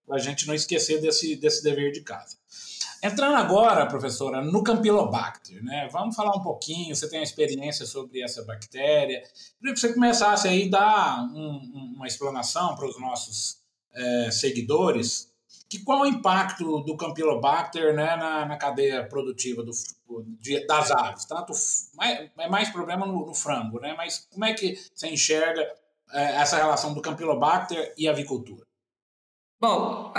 para 0.07 0.17
a 0.17 0.21
gente 0.21 0.47
não 0.47 0.55
esquecer 0.55 1.01
desse, 1.01 1.37
desse 1.37 1.63
dever 1.63 1.93
de 1.93 2.01
casa. 2.01 2.37
Entrando 3.03 3.37
agora, 3.37 3.87
professora, 3.87 4.43
no 4.43 4.63
Campylobacter, 4.63 5.63
né? 5.63 5.89
Vamos 5.93 6.17
falar 6.17 6.35
um 6.35 6.43
pouquinho, 6.43 6.95
você 6.97 7.09
tem 7.09 7.23
experiência 7.23 7.85
sobre 7.85 8.23
essa 8.23 8.43
bactéria. 8.45 9.23
Queria 9.59 9.75
que 9.75 9.81
você 9.81 9.93
começasse 9.93 10.49
aí 10.49 10.67
a 10.69 10.71
dar 10.71 11.23
um, 11.35 11.93
uma 11.97 12.07
explanação 12.07 12.75
para 12.75 12.87
os 12.89 12.99
nossos 12.99 13.59
é, 13.97 14.31
seguidores 14.31 15.35
que 15.69 15.83
qual 15.83 16.03
o 16.03 16.07
impacto 16.07 16.81
do 16.83 16.97
Campylobacter 16.97 17.95
né, 17.95 18.17
na, 18.17 18.47
na 18.47 18.57
cadeia 18.57 19.05
produtiva 19.05 19.65
do, 19.65 19.73
de, 20.41 20.65
das 20.67 20.91
aves? 20.91 21.25
Tanto 21.25 21.53
mais, 21.95 22.31
é 22.39 22.49
mais 22.49 22.71
problema 22.71 23.05
no, 23.05 23.27
no, 23.27 23.35
frango, 23.35 23.81
né? 23.81 23.95
Mas 23.97 24.29
como 24.31 24.45
é 24.45 24.55
que 24.55 24.79
você 24.95 25.09
enxerga 25.09 25.63
é, 26.13 26.37
essa 26.37 26.57
relação 26.57 26.95
do 26.95 27.03
Campylobacter 27.03 27.93
e 27.99 28.09
avicultura? 28.09 28.65
Bom, 29.61 30.13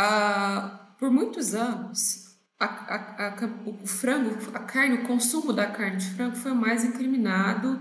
por 1.00 1.12
muitos 1.12 1.54
anos 1.54 2.28
a, 2.60 2.66
a, 2.66 3.36
o 3.66 3.88
frango, 3.88 4.36
a 4.54 4.60
carne, 4.60 4.98
o 4.98 5.08
consumo 5.08 5.54
da 5.54 5.68
carne 5.68 5.98
de 5.98 6.10
frango 6.10 6.36
foi 6.36 6.54
mais 6.54 6.84
incriminado 6.84 7.80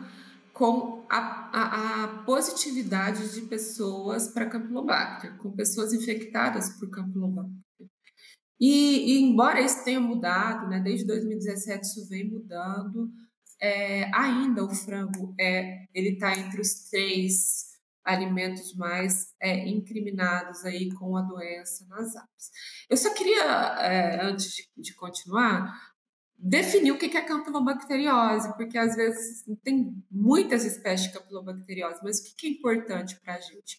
com 0.57 1.07
a, 1.11 2.05
a, 2.05 2.09
positividade 2.25 3.35
de 3.35 3.43
pessoas 3.43 4.29
para 4.29 4.49
Campylobacter, 4.49 5.37
com 5.37 5.51
pessoas 5.53 5.93
infectadas 5.93 6.71
por 6.79 6.89
Campylobacter. 6.89 7.53
E, 8.59 9.19
e, 9.19 9.23
embora 9.23 9.61
isso 9.61 9.85
tenha 9.85 10.01
mudado, 10.01 10.67
né, 10.67 10.81
desde 10.81 11.07
2017 11.07 11.83
isso 11.85 12.09
vem 12.09 12.31
mudando, 12.31 13.13
é, 13.61 14.11
ainda 14.15 14.65
o 14.65 14.75
frango 14.75 15.35
é, 15.39 15.85
ele 15.95 16.15
está 16.15 16.33
entre 16.33 16.59
os 16.63 16.89
três 16.89 17.77
alimentos 18.03 18.75
mais 18.77 19.35
é, 19.39 19.69
incriminados 19.69 20.65
aí 20.65 20.91
com 20.95 21.19
a 21.19 21.23
doença 21.23 21.85
nas 21.89 22.17
aves. 22.17 22.51
Eu 22.89 22.97
só 22.97 23.13
queria, 23.13 23.43
é, 23.81 24.25
antes 24.25 24.55
de, 24.55 24.71
de 24.75 24.95
continuar, 24.95 25.96
definir 26.39 26.93
o 26.93 26.99
que 26.99 27.17
é 27.17 27.21
campylobacteriose, 27.21 28.55
porque 28.57 28.77
às 28.77 28.95
vezes 28.95 29.45
tem 29.63 29.95
muitas 30.11 30.65
espécies 30.65 31.09
de 31.09 31.19
campylobacteriose, 31.19 32.01
mas 32.03 32.19
o 32.21 32.37
que 32.37 32.47
é 32.47 32.51
importante 32.51 33.19
para 33.21 33.35
a 33.35 33.41
gente? 33.41 33.79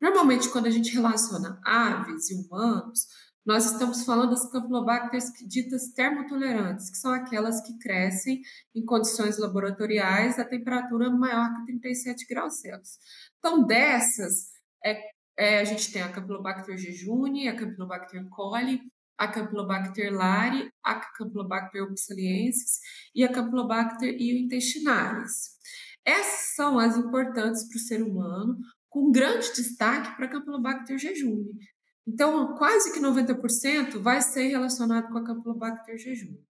Normalmente, 0.00 0.48
quando 0.48 0.66
a 0.66 0.70
gente 0.70 0.92
relaciona 0.94 1.60
aves 1.64 2.30
e 2.30 2.34
humanos, 2.34 3.06
nós 3.44 3.64
estamos 3.64 4.04
falando 4.04 4.30
das 4.30 4.50
campylobacters 4.50 5.32
ditas 5.48 5.92
termotolerantes, 5.94 6.90
que 6.90 6.98
são 6.98 7.12
aquelas 7.12 7.62
que 7.62 7.78
crescem 7.78 8.42
em 8.74 8.84
condições 8.84 9.38
laboratoriais 9.38 10.38
a 10.38 10.44
temperatura 10.44 11.10
maior 11.10 11.54
que 11.56 11.66
37 11.66 12.26
graus 12.26 12.60
Celsius. 12.60 12.98
Então, 13.38 13.66
dessas, 13.66 14.50
é, 14.84 15.00
é, 15.38 15.60
a 15.60 15.64
gente 15.64 15.90
tem 15.90 16.02
a 16.02 16.12
Campylobacter 16.12 16.76
jejuni, 16.76 17.48
a 17.48 17.56
Campylobacter 17.56 18.28
coli, 18.28 18.82
Campylobacter 19.26 20.14
lari, 20.14 20.70
a 20.84 20.94
Campylobacter 20.94 21.82
upsaliensis 21.82 22.78
e 23.14 23.24
a 23.24 23.32
Campylobacter 23.32 24.14
intestinalis. 24.20 25.58
Essas 26.04 26.54
são 26.54 26.78
as 26.78 26.96
importantes 26.96 27.68
para 27.68 27.76
o 27.76 27.80
ser 27.80 28.02
humano, 28.02 28.56
com 28.88 29.10
grande 29.10 29.52
destaque 29.52 30.16
para 30.16 30.26
a 30.26 30.28
Campylobacter 30.28 30.98
jejuni. 30.98 31.58
Então, 32.06 32.54
quase 32.56 32.92
que 32.92 33.00
90% 33.00 33.98
vai 34.00 34.22
ser 34.22 34.48
relacionado 34.48 35.08
com 35.08 35.18
a 35.18 35.24
Campylobacter 35.24 35.98
jejuni. 35.98 36.48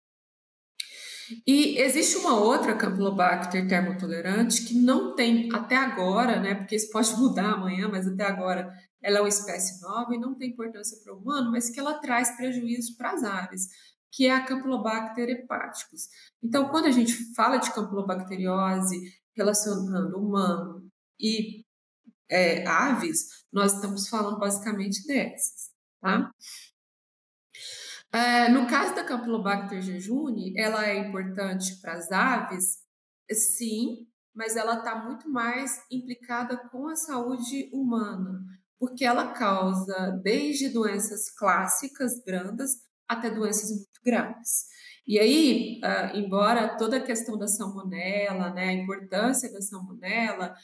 E 1.47 1.79
existe 1.79 2.17
uma 2.17 2.39
outra 2.39 2.75
Campylobacter 2.75 3.67
termotolerante 3.67 4.65
que 4.65 4.75
não 4.75 5.15
tem 5.15 5.49
até 5.53 5.77
agora, 5.77 6.41
né, 6.41 6.55
porque 6.55 6.77
isso 6.77 6.91
pode 6.91 7.11
mudar 7.19 7.53
amanhã, 7.53 7.89
mas 7.89 8.07
até 8.07 8.25
agora 8.25 8.73
ela 9.03 9.19
é 9.19 9.21
uma 9.21 9.29
espécie 9.29 9.81
nova 9.81 10.15
e 10.15 10.19
não 10.19 10.35
tem 10.35 10.51
importância 10.51 10.99
para 11.03 11.15
o 11.15 11.19
humano, 11.19 11.53
mas 11.53 11.71
que 11.71 11.79
ela 11.79 11.99
traz 11.99 12.37
prejuízo 12.37 12.97
para 12.97 13.13
as 13.13 13.23
aves, 13.23 13.69
que 14.11 14.27
é 14.27 14.35
a 14.35 14.45
Campylobacter 14.45 15.29
hepáticos. 15.29 16.09
Então, 16.43 16.69
quando 16.69 16.87
a 16.87 16.91
gente 16.91 17.35
fala 17.35 17.59
de 17.59 17.73
campylobacteriose 17.73 18.97
relacionando 19.37 20.19
humano 20.19 20.91
e 21.21 21.65
é, 22.29 22.67
aves, 22.67 23.45
nós 23.53 23.75
estamos 23.75 24.09
falando 24.09 24.39
basicamente 24.39 25.07
dessas, 25.07 25.71
tá? 26.01 26.31
É, 28.11 28.49
no 28.49 28.67
caso 28.67 28.95
da 28.95 29.05
Campylobacter 29.05 29.83
jejuni, 29.83 30.59
ela 30.59 30.87
é 30.87 30.97
importante 30.97 31.79
para 31.81 31.93
as 31.93 32.11
aves, 32.11 32.79
sim, 33.31 34.07
mas 34.35 34.57
ela 34.57 34.79
está 34.79 35.05
muito 35.05 35.29
mais 35.29 35.85
implicada 35.91 36.57
com 36.71 36.89
a 36.89 36.97
saúde 36.97 37.69
humana, 37.73 38.43
porque 38.79 39.05
ela 39.05 39.33
causa 39.33 40.21
desde 40.23 40.69
doenças 40.69 41.31
clássicas, 41.31 42.23
brandas, 42.25 42.77
até 43.09 43.31
doenças 43.31 43.71
muito 43.71 44.01
graves. 44.05 44.67
E 45.07 45.19
aí, 45.19 45.81
uh, 45.83 46.17
embora 46.17 46.77
toda 46.77 46.99
a 46.99 47.03
questão 47.03 47.39
da 47.39 47.49
salmonela, 47.49 48.51
né, 48.53 48.69
a 48.69 48.73
importância 48.73 49.51
da 49.53 49.63
salmonela, 49.63 50.55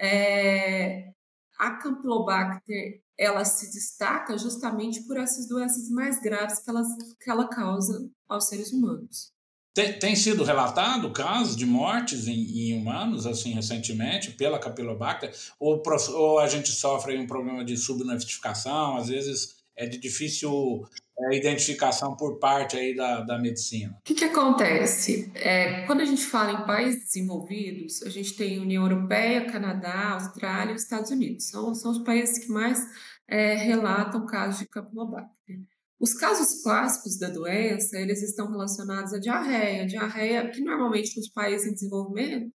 é, 0.00 1.12
a 1.58 1.76
Campylobacter 1.76 3.02
ela 3.18 3.44
se 3.44 3.70
destaca 3.70 4.38
justamente 4.38 5.06
por 5.06 5.18
essas 5.18 5.46
doenças 5.46 5.90
mais 5.90 6.18
graves 6.22 6.60
que 6.60 6.70
ela, 6.70 6.82
que 7.22 7.30
ela 7.30 7.46
causa 7.46 8.10
aos 8.26 8.48
seres 8.48 8.72
humanos. 8.72 9.30
Tem, 9.72 9.98
tem 9.98 10.16
sido 10.16 10.42
relatado 10.42 11.12
casos 11.12 11.54
de 11.54 11.64
mortes 11.64 12.26
em, 12.26 12.70
em, 12.70 12.76
humanos, 12.76 13.26
assim, 13.26 13.52
recentemente, 13.52 14.32
pela 14.32 14.58
Campylobacter? 14.58 15.32
Ou, 15.58 15.80
ou 16.14 16.38
a 16.40 16.48
gente 16.48 16.70
sofre 16.72 17.16
um 17.16 17.26
problema 17.26 17.64
de 17.64 17.76
subnotificação, 17.76 18.96
às 18.96 19.08
vezes 19.08 19.60
é 19.76 19.86
de 19.86 19.96
difícil 19.96 20.84
é, 21.18 21.36
identificação 21.36 22.16
por 22.16 22.38
parte 22.38 22.76
aí 22.76 22.94
da, 22.94 23.20
da 23.20 23.38
medicina? 23.38 23.96
O 24.00 24.02
que, 24.02 24.14
que 24.14 24.24
acontece? 24.24 25.30
É, 25.34 25.86
quando 25.86 26.00
a 26.00 26.04
gente 26.04 26.24
fala 26.24 26.52
em 26.52 26.66
países 26.66 27.04
desenvolvidos, 27.04 28.02
a 28.02 28.10
gente 28.10 28.34
tem 28.34 28.58
União 28.58 28.82
Europeia, 28.82 29.50
Canadá, 29.50 30.14
Austrália 30.14 30.72
e 30.72 30.76
Estados 30.76 31.10
Unidos. 31.10 31.46
São, 31.46 31.74
são 31.74 31.92
os 31.92 31.98
países 31.98 32.44
que 32.44 32.50
mais 32.50 32.84
é, 33.28 33.54
relatam 33.54 34.26
casos 34.26 34.60
de 34.60 34.66
Campylobacter. 34.66 35.60
Os 36.00 36.14
casos 36.14 36.62
clássicos 36.62 37.18
da 37.18 37.28
doença, 37.28 37.98
eles 38.00 38.22
estão 38.22 38.50
relacionados 38.50 39.12
à 39.12 39.18
diarreia. 39.18 39.86
Diarreia 39.86 40.50
que 40.50 40.62
normalmente 40.62 41.14
nos 41.18 41.28
países 41.28 41.66
em 41.66 41.74
desenvolvimento 41.74 42.50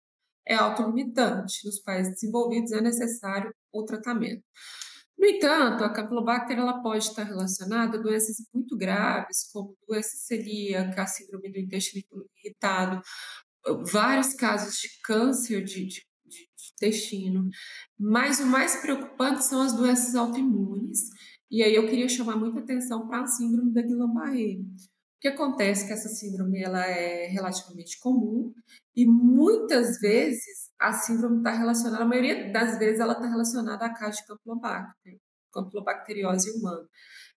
é 0.47 0.55
autolimitante. 0.55 1.67
Nos 1.67 1.81
países 1.81 2.13
desenvolvidos 2.13 2.71
é 2.71 2.81
necessário 2.81 3.53
o 3.73 3.85
tratamento. 3.85 4.45
No 5.19 5.27
entanto, 5.27 5.83
a 5.83 5.93
Campylobacter 5.93 6.57
ela 6.57 6.83
pode 6.83 7.05
estar 7.05 7.25
relacionada 7.25 7.99
a 7.99 8.01
doenças 8.01 8.37
muito 8.55 8.77
graves, 8.77 9.49
como 9.53 9.77
doença 9.89 10.17
celíaca, 10.17 11.03
a 11.03 11.07
síndrome 11.07 11.51
do 11.51 11.59
intestino 11.59 12.05
irritado, 12.45 13.03
vários 13.85 14.35
casos 14.35 14.77
de 14.77 14.89
câncer 15.03 15.65
de, 15.65 15.87
de, 15.87 16.01
de 16.25 16.73
intestino. 16.77 17.49
Mas 17.99 18.39
o 18.39 18.47
mais 18.47 18.77
preocupante 18.77 19.45
são 19.45 19.63
as 19.63 19.73
doenças 19.73 20.15
autoimunes. 20.15 21.09
E 21.53 21.63
aí 21.63 21.75
eu 21.75 21.87
queria 21.87 22.09
chamar 22.09 22.35
muita 22.35 22.61
atenção 22.61 23.07
para 23.07 23.25
a 23.25 23.27
síndrome 23.27 23.75
da 23.75 23.83
Guillain-Barré. 23.83 24.63
O 24.63 25.21
que 25.21 25.29
acontece 25.29 25.85
é 25.85 25.87
que 25.87 25.93
essa 25.93 26.09
síndrome 26.09 26.63
ela 26.63 26.83
é 26.83 27.27
relativamente 27.27 28.01
comum 28.01 28.55
e 28.97 29.05
muitas 29.05 30.01
vezes 30.01 30.71
a 30.81 30.95
síndrome 30.95 31.37
está 31.37 31.53
relacionada, 31.53 32.05
a 32.05 32.07
maioria 32.07 32.51
das 32.51 32.79
vezes 32.79 33.01
ela 33.01 33.13
está 33.13 33.27
relacionada 33.29 33.85
à 33.85 33.93
caixa 33.93 34.23
de 34.23 34.29
Campylobacter, 34.29 35.19
campylobacteriose 35.53 36.51
humana. 36.53 36.89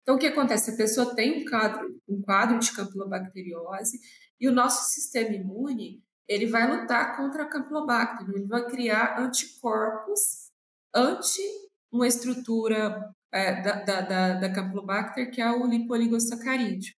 Então, 0.02 0.16
o 0.16 0.18
que 0.18 0.28
acontece? 0.28 0.72
A 0.72 0.78
pessoa 0.78 1.14
tem 1.14 1.42
um 1.42 1.50
quadro, 1.50 2.02
um 2.08 2.22
quadro 2.22 2.58
de 2.58 2.72
campylobacteriose 2.72 4.00
e 4.40 4.48
o 4.48 4.54
nosso 4.54 4.94
sistema 4.94 5.36
imune 5.36 6.02
ele 6.26 6.48
vai 6.48 6.74
lutar 6.74 7.18
contra 7.18 7.44
a 7.44 7.50
Campylobacter, 7.50 8.30
ele 8.30 8.48
vai 8.48 8.66
criar 8.66 9.20
anticorpos 9.20 10.50
anti 10.96 11.42
uma 11.92 12.08
estrutura 12.08 13.14
é, 13.36 13.62
da, 13.62 14.02
da, 14.02 14.34
da, 14.40 14.54
Campylobacter, 14.54 15.30
que 15.30 15.42
é 15.42 15.52
o 15.52 15.68
lipooligosacarídeo. 15.68 16.94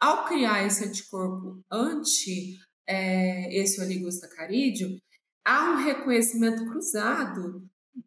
Ao 0.00 0.24
criar 0.24 0.64
esse 0.64 0.84
anticorpo 0.84 1.64
anti 1.70 2.56
é, 2.86 3.52
esse 3.54 3.80
oligosacarídeo, 3.80 4.98
há 5.44 5.72
um 5.72 5.84
reconhecimento 5.84 6.64
cruzado 6.66 7.66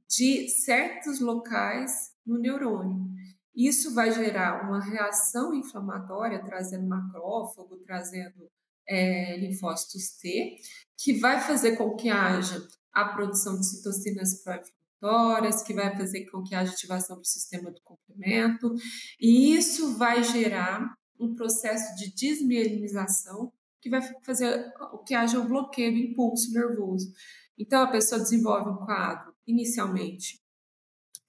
de 0.09 0.47
certos 0.47 1.19
locais 1.19 1.91
no 2.25 2.37
neurônio. 2.37 3.07
Isso 3.55 3.93
vai 3.93 4.11
gerar 4.11 4.67
uma 4.67 4.79
reação 4.79 5.53
inflamatória, 5.53 6.43
trazendo 6.43 6.87
macrófago, 6.87 7.77
trazendo 7.79 8.47
é, 8.87 9.35
linfócitos 9.37 10.15
T, 10.21 10.55
que 10.97 11.13
vai 11.13 11.41
fazer 11.41 11.75
com 11.75 11.95
que 11.95 12.09
haja 12.09 12.65
a 12.93 13.05
produção 13.05 13.59
de 13.59 13.65
citocinas 13.65 14.41
pró-inflamatórias, 14.43 14.77
que 15.65 15.73
vai 15.73 15.95
fazer 15.95 16.25
com 16.25 16.43
que 16.43 16.55
haja 16.55 16.71
ativação 16.71 17.17
do 17.17 17.25
sistema 17.25 17.71
do 17.71 17.81
complemento, 17.83 18.73
e 19.19 19.55
isso 19.55 19.97
vai 19.97 20.23
gerar 20.23 20.95
um 21.19 21.35
processo 21.35 21.95
de 21.95 22.13
desmielinização 22.13 23.51
que 23.81 23.89
vai 23.89 24.01
fazer 24.23 24.71
o 24.91 24.99
que 24.99 25.13
haja 25.13 25.39
um 25.39 25.47
bloqueio 25.47 25.93
do 25.93 25.99
impulso 25.99 26.51
nervoso. 26.51 27.11
Então, 27.57 27.81
a 27.81 27.87
pessoa 27.87 28.21
desenvolve 28.21 28.69
um 28.69 28.85
quadro, 28.85 29.33
inicialmente, 29.45 30.39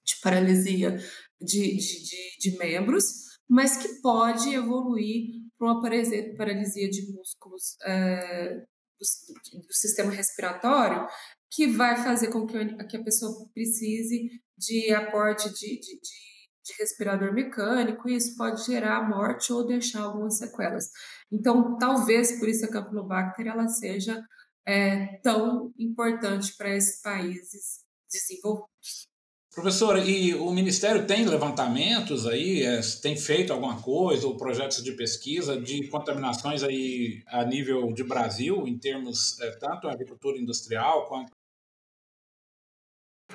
de 0.03 0.15
paralisia 0.21 0.97
de, 1.41 1.77
de, 1.77 2.03
de, 2.03 2.51
de 2.51 2.57
membros, 2.57 3.37
mas 3.47 3.77
que 3.77 4.01
pode 4.01 4.53
evoluir 4.53 5.41
para 5.57 5.73
uma 5.73 5.81
paralisia 5.81 6.89
de 6.89 7.11
músculos 7.11 7.77
é, 7.83 8.63
do, 8.99 9.59
do, 9.59 9.73
sistema 9.73 10.11
respiratório, 10.11 11.07
que 11.49 11.67
vai 11.67 12.03
fazer 12.03 12.27
com 12.31 12.45
que, 12.45 12.75
que 12.85 12.97
a 12.97 13.03
pessoa 13.03 13.49
precise 13.53 14.29
de 14.57 14.93
aporte 14.93 15.49
de, 15.49 15.79
de, 15.79 15.99
de 15.99 16.29
de 16.69 16.73
respirador 16.79 17.33
mecânico, 17.33 18.07
e 18.07 18.15
isso 18.15 18.35
pode 18.37 18.63
gerar 18.65 19.07
morte 19.07 19.51
ou 19.51 19.65
deixar 19.65 20.03
algumas 20.03 20.37
sequelas. 20.37 20.89
Então, 21.31 21.77
talvez 21.77 22.39
por 22.39 22.47
isso 22.47 22.65
a 22.65 22.71
Campylobacter 22.71 23.47
ela 23.47 23.67
seja 23.67 24.23
é, 24.65 25.17
tão 25.23 25.73
importante 25.77 26.55
para 26.55 26.75
esses 26.75 27.01
países 27.01 27.83
desenvolvidos. 28.11 29.09
Professora, 29.53 29.99
e 29.99 30.35
o 30.35 30.51
Ministério 30.51 31.07
tem 31.07 31.25
levantamentos 31.25 32.27
aí, 32.27 32.61
é, 32.61 32.79
tem 33.01 33.17
feito 33.17 33.51
alguma 33.51 33.81
coisa, 33.81 34.27
ou 34.27 34.37
projetos 34.37 34.83
de 34.83 34.91
pesquisa 34.91 35.59
de 35.59 35.87
contaminações 35.87 36.61
aí 36.63 37.23
a 37.27 37.43
nível 37.43 37.91
de 37.91 38.03
Brasil, 38.03 38.67
em 38.67 38.77
termos 38.77 39.39
é, 39.41 39.51
tanto 39.57 39.87
agricultura 39.87 40.37
industrial 40.37 41.07
quanto 41.07 41.31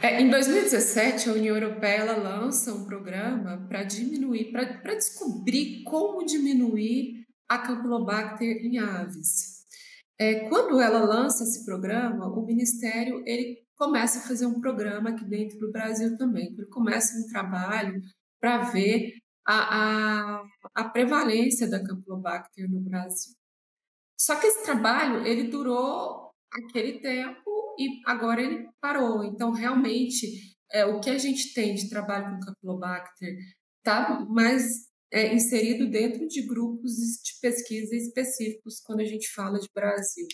é, 0.02 0.20
em 0.20 0.28
2017, 0.28 1.30
a 1.30 1.32
União 1.32 1.56
Europeia 1.56 2.16
lança 2.16 2.74
um 2.74 2.84
programa 2.84 3.64
para 3.68 3.84
diminuir, 3.84 4.50
para 4.50 4.94
descobrir 4.94 5.82
como 5.84 6.26
diminuir 6.26 7.24
a 7.48 7.58
Campylobacter 7.58 8.66
em 8.66 8.78
aves. 8.78 9.64
É, 10.18 10.48
quando 10.48 10.80
ela 10.80 11.04
lança 11.04 11.44
esse 11.44 11.64
programa, 11.64 12.26
o 12.28 12.44
Ministério 12.44 13.22
ele 13.26 13.63
começa 13.76 14.18
a 14.18 14.22
fazer 14.22 14.46
um 14.46 14.60
programa 14.60 15.10
aqui 15.10 15.24
dentro 15.24 15.58
do 15.58 15.70
Brasil 15.72 16.16
também. 16.16 16.52
Ele 16.52 16.66
começa 16.66 17.18
um 17.18 17.28
trabalho 17.28 18.00
para 18.40 18.58
ver 18.70 19.14
a, 19.46 20.38
a, 20.38 20.44
a 20.74 20.88
prevalência 20.88 21.68
da 21.68 21.84
Campylobacter 21.84 22.70
no 22.70 22.80
Brasil. 22.80 23.34
Só 24.18 24.36
que 24.36 24.46
esse 24.46 24.64
trabalho 24.64 25.26
ele 25.26 25.48
durou 25.48 26.30
aquele 26.52 27.00
tempo 27.00 27.74
e 27.78 28.00
agora 28.06 28.40
ele 28.40 28.68
parou. 28.80 29.24
Então, 29.24 29.50
realmente, 29.50 30.56
é, 30.70 30.84
o 30.84 31.00
que 31.00 31.10
a 31.10 31.18
gente 31.18 31.52
tem 31.52 31.74
de 31.74 31.88
trabalho 31.90 32.36
com 32.36 32.46
Campylobacter 32.46 33.36
está 33.78 34.20
mais 34.20 34.88
é, 35.12 35.34
inserido 35.34 35.90
dentro 35.90 36.26
de 36.26 36.42
grupos 36.42 36.92
de 36.92 37.40
pesquisa 37.40 37.94
específicos 37.94 38.80
quando 38.80 39.00
a 39.00 39.04
gente 39.04 39.28
fala 39.32 39.58
de 39.58 39.68
Brasil. 39.74 40.26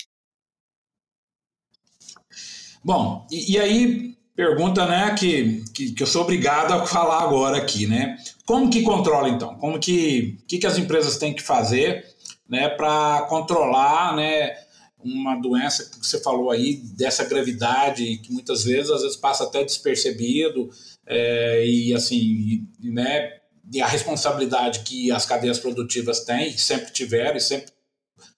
Bom, 2.83 3.27
e, 3.31 3.53
e 3.53 3.59
aí 3.59 4.16
pergunta 4.35 4.87
né, 4.87 5.14
que, 5.19 5.62
que, 5.75 5.93
que, 5.93 6.03
eu 6.03 6.07
sou 6.07 6.23
obrigado 6.23 6.73
a 6.73 6.87
falar 6.87 7.23
agora 7.23 7.59
aqui, 7.59 7.87
né? 7.87 8.16
Como 8.47 8.71
que 8.71 8.83
controla 8.83 9.29
então? 9.29 9.55
Como 9.57 9.79
que, 9.79 10.38
que, 10.49 10.59
que 10.59 10.66
as 10.66 10.79
empresas 10.79 11.19
têm 11.19 11.35
que 11.35 11.43
fazer 11.43 12.07
né, 12.49 12.69
para 12.69 13.27
controlar 13.29 14.16
né, 14.16 14.55
uma 14.99 15.37
doença 15.37 15.90
que 15.90 16.05
você 16.05 16.21
falou 16.21 16.51
aí, 16.51 16.77
dessa 16.97 17.25
gravidade, 17.25 18.19
que 18.19 18.33
muitas 18.33 18.64
vezes, 18.64 18.90
às 18.90 19.03
vezes 19.03 19.16
passa 19.16 19.45
até 19.45 19.62
despercebido, 19.62 20.69
é, 21.07 21.64
e 21.66 21.95
assim, 21.95 22.66
né, 22.81 23.40
e 23.73 23.81
a 23.81 23.87
responsabilidade 23.87 24.81
que 24.81 25.12
as 25.12 25.25
cadeias 25.25 25.59
produtivas 25.59 26.25
têm, 26.25 26.57
sempre 26.57 26.93
tiveram 26.93 27.37
e 27.37 27.40
sempre 27.40 27.71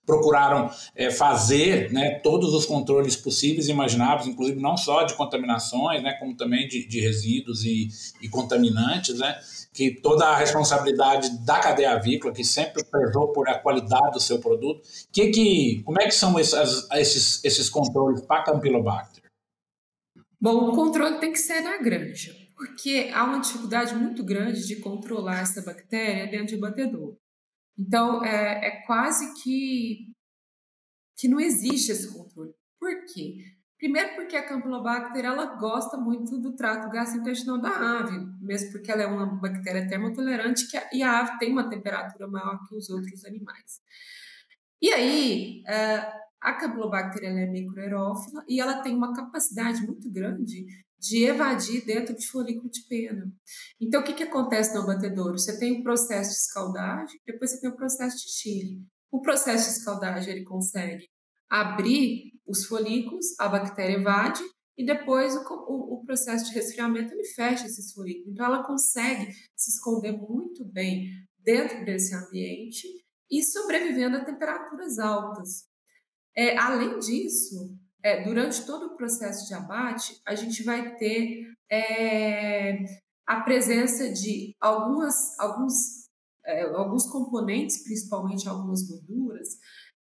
procuraram 0.05 0.71
é, 0.97 1.11
fazer 1.11 1.93
né, 1.93 2.19
todos 2.21 2.53
os 2.55 2.67
controles 2.67 3.17
possíveis 3.17 3.69
e 3.69 3.71
imagináveis, 3.71 4.27
inclusive 4.27 4.61
não 4.61 4.77
só 4.77 5.05
de 5.05 5.15
contaminações, 5.15 6.03
né, 6.03 6.13
como 6.15 6.37
também 6.37 6.67
de, 6.67 6.87
de 6.87 7.01
resíduos 7.01 7.65
e, 7.65 7.89
e 8.21 8.29
contaminantes, 8.29 9.19
né, 9.19 9.39
que 9.73 9.91
toda 9.91 10.27
a 10.27 10.37
responsabilidade 10.37 11.45
da 11.45 11.61
cadeia 11.61 11.93
avícola, 11.93 12.35
que 12.35 12.45
sempre 12.45 12.85
prezou 12.85 13.33
por 13.33 13.49
a 13.49 13.59
qualidade 13.59 14.13
do 14.13 14.21
seu 14.21 14.41
produto, 14.41 14.83
que, 15.13 15.29
que, 15.29 15.83
como 15.85 16.01
é 16.01 16.05
que 16.07 16.15
são 16.15 16.39
esses, 16.39 16.89
esses, 16.93 17.45
esses 17.45 17.71
controles 17.71 18.21
para 18.23 18.43
Campylobacter? 18.43 19.23
Bom, 20.41 20.71
o 20.71 20.75
controle 20.75 21.21
tem 21.21 21.33
que 21.33 21.39
ser 21.39 21.61
na 21.61 21.79
granja, 21.79 22.35
porque 22.57 23.11
há 23.15 23.23
uma 23.23 23.41
dificuldade 23.41 23.95
muito 23.95 24.25
grande 24.25 24.67
de 24.67 24.77
controlar 24.77 25.43
essa 25.43 25.63
bactéria 25.63 26.27
dentro 26.27 26.49
de 26.49 26.57
batedor. 26.57 27.15
Então, 27.79 28.25
é, 28.25 28.67
é 28.67 28.71
quase 28.87 29.43
que, 29.43 30.13
que 31.17 31.29
não 31.29 31.41
existe 31.41 31.93
esse 31.93 32.13
controle. 32.13 32.53
Por 32.79 33.05
quê? 33.07 33.39
Primeiro 33.79 34.15
porque 34.15 34.37
a 34.37 34.47
Campylobacter 34.47 35.25
ela 35.25 35.57
gosta 35.57 35.97
muito 35.97 36.39
do 36.39 36.55
trato 36.55 36.89
gastrointestinal 36.89 37.61
da 37.61 37.99
ave, 37.99 38.17
mesmo 38.41 38.71
porque 38.71 38.93
ela 38.93 39.03
é 39.03 39.07
uma 39.07 39.27
bactéria 39.27 39.89
termotolerante 39.89 40.69
que 40.71 40.77
a, 40.77 40.89
e 40.93 41.03
a 41.03 41.19
ave 41.19 41.39
tem 41.39 41.51
uma 41.51 41.69
temperatura 41.69 42.29
maior 42.29 42.61
que 42.69 42.77
os 42.77 42.89
outros 42.91 43.25
animais. 43.25 43.81
E 44.81 44.93
aí, 44.93 45.65
é, 45.67 46.13
a 46.41 46.53
Campylobacter 46.55 47.25
ela 47.25 47.41
é 47.41 47.47
microaerófila 47.47 48.45
e 48.49 48.61
ela 48.61 48.83
tem 48.83 48.95
uma 48.95 49.13
capacidade 49.13 49.85
muito 49.85 50.11
grande 50.11 50.67
de 51.03 51.25
evadir 51.25 51.85
dentro 51.85 52.17
de 52.17 52.25
folículo 52.29 52.71
de 52.71 52.87
pena. 52.87 53.29
Então, 53.81 54.01
o 54.01 54.05
que, 54.05 54.15
que 54.15 54.23
acontece 54.23 54.73
no 54.73 54.83
abatedouro? 54.83 55.37
Você 55.37 55.59
tem 55.59 55.81
um 55.81 55.83
processo 55.83 56.31
de 56.31 56.37
escaldagem, 56.37 57.21
depois 57.27 57.51
você 57.51 57.61
tem 57.61 57.69
o 57.69 57.73
um 57.73 57.77
processo 57.77 58.17
de 58.19 58.33
chile. 58.33 58.87
O 59.11 59.21
processo 59.21 59.69
de 59.69 59.79
escaldagem 59.79 60.33
ele 60.33 60.45
consegue 60.45 61.09
abrir 61.51 62.33
os 62.47 62.65
folículos, 62.67 63.27
a 63.41 63.49
bactéria 63.49 63.97
evade, 63.97 64.41
e 64.79 64.87
depois 64.87 65.35
o, 65.35 65.41
o, 65.41 65.95
o, 65.95 66.05
processo 66.05 66.47
de 66.47 66.55
resfriamento 66.55 67.13
ele 67.13 67.25
fecha 67.25 67.67
esses 67.67 67.93
folículos. 67.93 68.33
Então, 68.33 68.47
ela 68.47 68.65
consegue 68.65 69.33
se 69.57 69.73
esconder 69.73 70.13
muito 70.13 70.65
bem 70.65 71.11
dentro 71.37 71.85
desse 71.85 72.15
ambiente 72.15 72.87
e 73.29 73.43
sobrevivendo 73.43 74.19
a 74.19 74.25
temperaturas 74.25 75.01
altas. 75.01 75.65
É, 76.35 76.57
além 76.57 76.97
disso, 77.01 77.77
é, 78.03 78.25
durante 78.25 78.67
todo 78.67 78.87
o 78.87 78.97
processo 78.97 79.47
de 79.47 79.55
abate, 79.55 80.21
a 80.27 80.35
gente 80.35 80.63
vai 80.63 80.97
ter 80.97 81.47
é, 81.71 82.85
a 83.27 83.41
presença 83.41 84.13
de 84.13 84.57
algumas, 84.61 85.39
alguns, 85.39 86.09
é, 86.45 86.63
alguns 86.63 87.07
componentes, 87.07 87.83
principalmente 87.85 88.49
algumas 88.49 88.83
gorduras, 88.83 89.49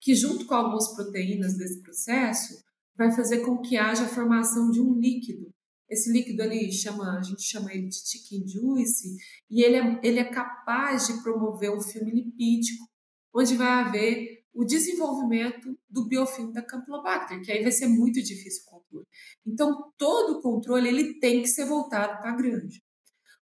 que 0.01 0.15
junto 0.15 0.47
com 0.47 0.55
algumas 0.55 0.95
proteínas 0.95 1.57
desse 1.57 1.83
processo, 1.83 2.55
vai 2.97 3.13
fazer 3.13 3.41
com 3.41 3.59
que 3.59 3.77
haja 3.77 4.05
a 4.05 4.09
formação 4.09 4.71
de 4.71 4.81
um 4.81 4.95
líquido. 4.95 5.51
Esse 5.89 6.11
líquido 6.13 6.43
ali 6.43 6.73
chama, 6.73 7.19
a 7.19 7.23
gente 7.23 7.43
chama 7.43 7.73
ele 7.73 7.89
de 7.89 7.97
chicken 7.97 8.47
juice, 8.47 9.17
e 9.51 9.63
ele 9.63 9.77
é, 9.77 10.01
ele 10.03 10.19
é 10.21 10.25
capaz 10.25 11.07
de 11.07 11.23
promover 11.23 11.71
um 11.71 11.81
filme 11.81 12.11
lipídico, 12.13 12.89
onde 13.35 13.57
vai 13.57 13.69
haver 13.69 14.40
o 14.53 14.65
desenvolvimento 14.65 15.79
do 15.89 16.07
biofilme 16.07 16.53
da 16.53 16.63
Campylobacter, 16.63 17.41
que 17.43 17.53
aí 17.53 17.63
vai 17.63 17.73
ser 17.73 17.87
muito 17.87 18.23
difícil 18.23 18.65
o 18.67 18.71
controle. 18.71 19.07
Então, 19.47 19.93
todo 19.97 20.39
o 20.39 20.43
controle 20.43 20.89
ele 20.89 21.19
tem 21.21 21.43
que 21.43 21.49
ser 21.49 21.67
voltado 21.67 22.21
para 22.21 22.33
a 22.33 22.37
granja. 22.37 22.81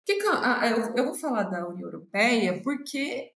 Que, 0.05 0.13
eu 0.13 1.05
vou 1.05 1.15
falar 1.15 1.43
da 1.43 1.67
União 1.67 1.87
Europeia 1.87 2.61
porque 2.61 3.31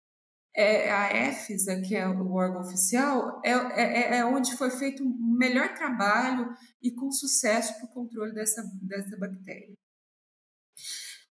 é, 0.54 0.90
a 0.90 1.28
EFSA, 1.28 1.80
que 1.80 1.96
é 1.96 2.06
o 2.06 2.32
órgão 2.32 2.62
oficial, 2.62 3.40
é, 3.44 3.50
é, 3.52 4.18
é, 4.18 4.24
onde 4.24 4.56
foi 4.56 4.70
feito 4.70 5.02
o 5.02 5.36
melhor 5.36 5.74
trabalho 5.74 6.54
e 6.82 6.90
com 6.90 7.10
sucesso 7.10 7.74
para 7.76 7.86
o 7.86 7.92
controle 7.92 8.32
dessa, 8.32 8.62
dessa 8.82 9.16
bactéria. 9.16 9.74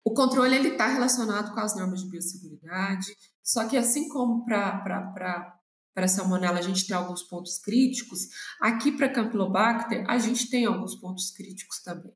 O 0.03 0.13
controle 0.13 0.55
está 0.67 0.87
relacionado 0.87 1.53
com 1.53 1.59
as 1.59 1.75
normas 1.75 2.01
de 2.01 2.09
biosseguridade, 2.09 3.15
só 3.43 3.67
que 3.67 3.77
assim 3.77 4.09
como 4.09 4.43
para 4.43 5.59
para 5.93 6.05
a 6.05 6.09
salmonela 6.09 6.59
a 6.59 6.61
gente 6.61 6.87
tem 6.87 6.95
alguns 6.95 7.23
pontos 7.23 7.57
críticos, 7.59 8.27
aqui 8.59 8.91
para 8.91 9.09
Campylobacter 9.09 10.03
a 10.07 10.17
gente 10.17 10.49
tem 10.49 10.65
alguns 10.65 10.95
pontos 10.95 11.31
críticos 11.31 11.81
também. 11.81 12.13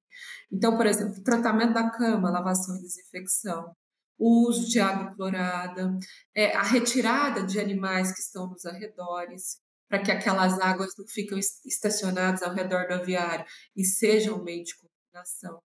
Então, 0.52 0.78
por 0.78 0.86
exemplo, 0.86 1.22
tratamento 1.24 1.74
da 1.74 1.90
cama, 1.90 2.30
lavação 2.30 2.78
e 2.78 2.82
desinfecção, 2.82 3.76
o 4.18 4.48
uso 4.48 4.70
de 4.70 4.80
água 4.80 5.14
clorada, 5.14 5.98
é, 6.34 6.56
a 6.56 6.64
retirada 6.64 7.44
de 7.44 7.60
animais 7.60 8.14
que 8.14 8.22
estão 8.22 8.48
nos 8.48 8.66
arredores, 8.66 9.60
para 9.90 10.02
que 10.02 10.12
aquelas 10.12 10.60
águas 10.60 10.94
não 10.98 11.06
fiquem 11.08 11.40
estacionadas 11.66 12.42
ao 12.42 12.54
redor 12.54 12.88
do 12.88 12.96
aviário 12.96 13.46
e 13.76 13.84
sejam 13.84 14.44
meio 14.44 14.64
de 14.64 14.74
contaminação. 14.76 15.62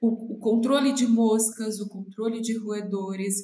O, 0.00 0.36
o 0.36 0.38
controle 0.38 0.92
de 0.92 1.06
moscas, 1.06 1.80
o 1.80 1.88
controle 1.88 2.40
de 2.40 2.58
roedores 2.58 3.36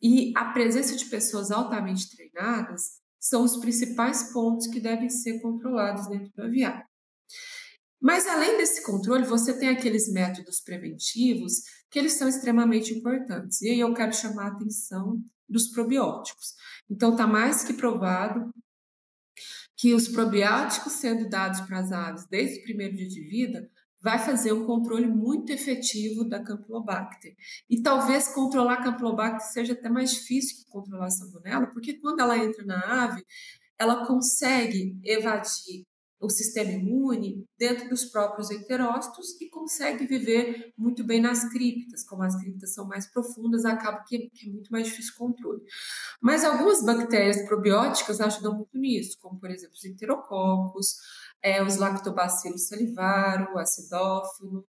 e 0.00 0.32
a 0.36 0.46
presença 0.46 0.96
de 0.96 1.04
pessoas 1.06 1.50
altamente 1.50 2.10
treinadas 2.10 3.00
são 3.20 3.44
os 3.44 3.58
principais 3.58 4.32
pontos 4.32 4.66
que 4.66 4.80
devem 4.80 5.10
ser 5.10 5.40
controlados 5.40 6.08
dentro 6.08 6.32
do 6.34 6.42
aviário. 6.42 6.84
Mas 8.00 8.26
além 8.26 8.56
desse 8.56 8.82
controle, 8.82 9.24
você 9.24 9.58
tem 9.58 9.68
aqueles 9.68 10.10
métodos 10.10 10.60
preventivos 10.60 11.62
que 11.90 11.98
eles 11.98 12.14
são 12.14 12.26
extremamente 12.26 12.94
importantes. 12.94 13.60
E 13.60 13.68
aí 13.68 13.80
eu 13.80 13.92
quero 13.92 14.14
chamar 14.14 14.44
a 14.44 14.52
atenção 14.52 15.22
dos 15.46 15.68
probióticos. 15.68 16.54
Então 16.88 17.10
está 17.10 17.26
mais 17.26 17.62
que 17.62 17.74
provado 17.74 18.50
que 19.76 19.92
os 19.94 20.08
probióticos 20.08 20.94
sendo 20.94 21.28
dados 21.28 21.60
para 21.62 21.78
as 21.78 21.92
aves 21.92 22.26
desde 22.26 22.60
o 22.60 22.62
primeiro 22.62 22.96
dia 22.96 23.08
de 23.08 23.20
vida 23.22 23.70
vai 24.02 24.18
fazer 24.18 24.52
um 24.52 24.64
controle 24.66 25.06
muito 25.06 25.52
efetivo 25.52 26.24
da 26.24 26.42
Campylobacter. 26.42 27.34
E 27.68 27.82
talvez 27.82 28.28
controlar 28.28 28.74
a 28.74 28.82
Campylobacter 28.82 29.46
seja 29.52 29.72
até 29.74 29.88
mais 29.88 30.12
difícil 30.12 30.58
que 30.58 30.70
controlar 30.70 31.06
a 31.06 31.10
salmonela, 31.10 31.66
porque 31.66 31.94
quando 31.94 32.20
ela 32.20 32.38
entra 32.38 32.64
na 32.64 33.04
ave, 33.04 33.24
ela 33.78 34.06
consegue 34.06 34.98
evadir 35.04 35.86
o 36.20 36.28
sistema 36.28 36.70
imune 36.70 37.46
dentro 37.58 37.88
dos 37.88 38.04
próprios 38.04 38.50
enterócitos 38.50 39.40
e 39.40 39.48
consegue 39.48 40.06
viver 40.06 40.72
muito 40.76 41.02
bem 41.02 41.20
nas 41.20 41.48
criptas. 41.50 42.04
Como 42.04 42.22
as 42.22 42.38
criptas 42.38 42.74
são 42.74 42.86
mais 42.86 43.10
profundas, 43.10 43.64
acaba 43.64 44.04
que, 44.06 44.30
é 44.44 44.50
muito 44.50 44.70
mais 44.70 44.86
difícil 44.86 45.14
o 45.14 45.18
controle. 45.18 45.62
Mas 46.20 46.44
algumas 46.44 46.84
bactérias 46.84 47.42
probióticas 47.48 48.20
ajudam 48.20 48.54
muito 48.54 48.76
nisso, 48.78 49.16
como 49.18 49.40
por 49.40 49.50
exemplo 49.50 49.74
os 49.74 49.84
enterococos, 49.84 50.96
é, 51.42 51.62
os 51.62 51.76
lactobacillus 51.76 52.68
salivaro, 52.68 53.58
acidófilo, 53.58 54.66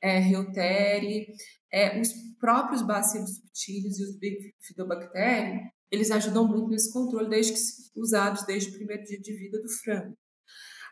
é, 0.00 0.18
reuteri, 0.18 1.26
é, 1.72 2.00
os 2.00 2.08
próprios 2.38 2.82
bacilos 2.82 3.36
subtilis 3.36 3.98
e 3.98 4.04
os 4.04 4.16
bifidobacterium, 4.18 5.60
eles 5.90 6.10
ajudam 6.10 6.46
muito 6.46 6.68
nesse 6.68 6.92
controle, 6.92 7.28
desde 7.28 7.52
que 7.52 8.00
usados 8.00 8.44
desde 8.44 8.70
o 8.70 8.74
primeiro 8.74 9.02
dia 9.02 9.20
de 9.20 9.32
vida 9.32 9.60
do 9.60 9.68
frango. 9.68 10.16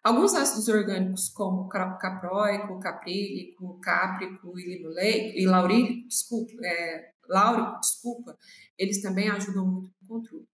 Alguns 0.03 0.35
ácidos 0.35 0.67
orgânicos, 0.69 1.29
como 1.29 1.69
capróico, 1.69 2.81
caprílico, 2.81 3.79
cáprico 3.81 4.59
e 4.59 4.77
linoleico, 4.77 5.39
e 5.39 5.47
laurílico, 5.47 6.09
desculpa, 6.09 6.53
é, 6.65 7.13
láurico, 7.29 7.81
desculpa, 7.81 8.37
eles 8.77 9.01
também 9.01 9.31
ajudam 9.31 9.65
muito 9.65 9.93
no 10.03 10.09
controle. 10.09 10.49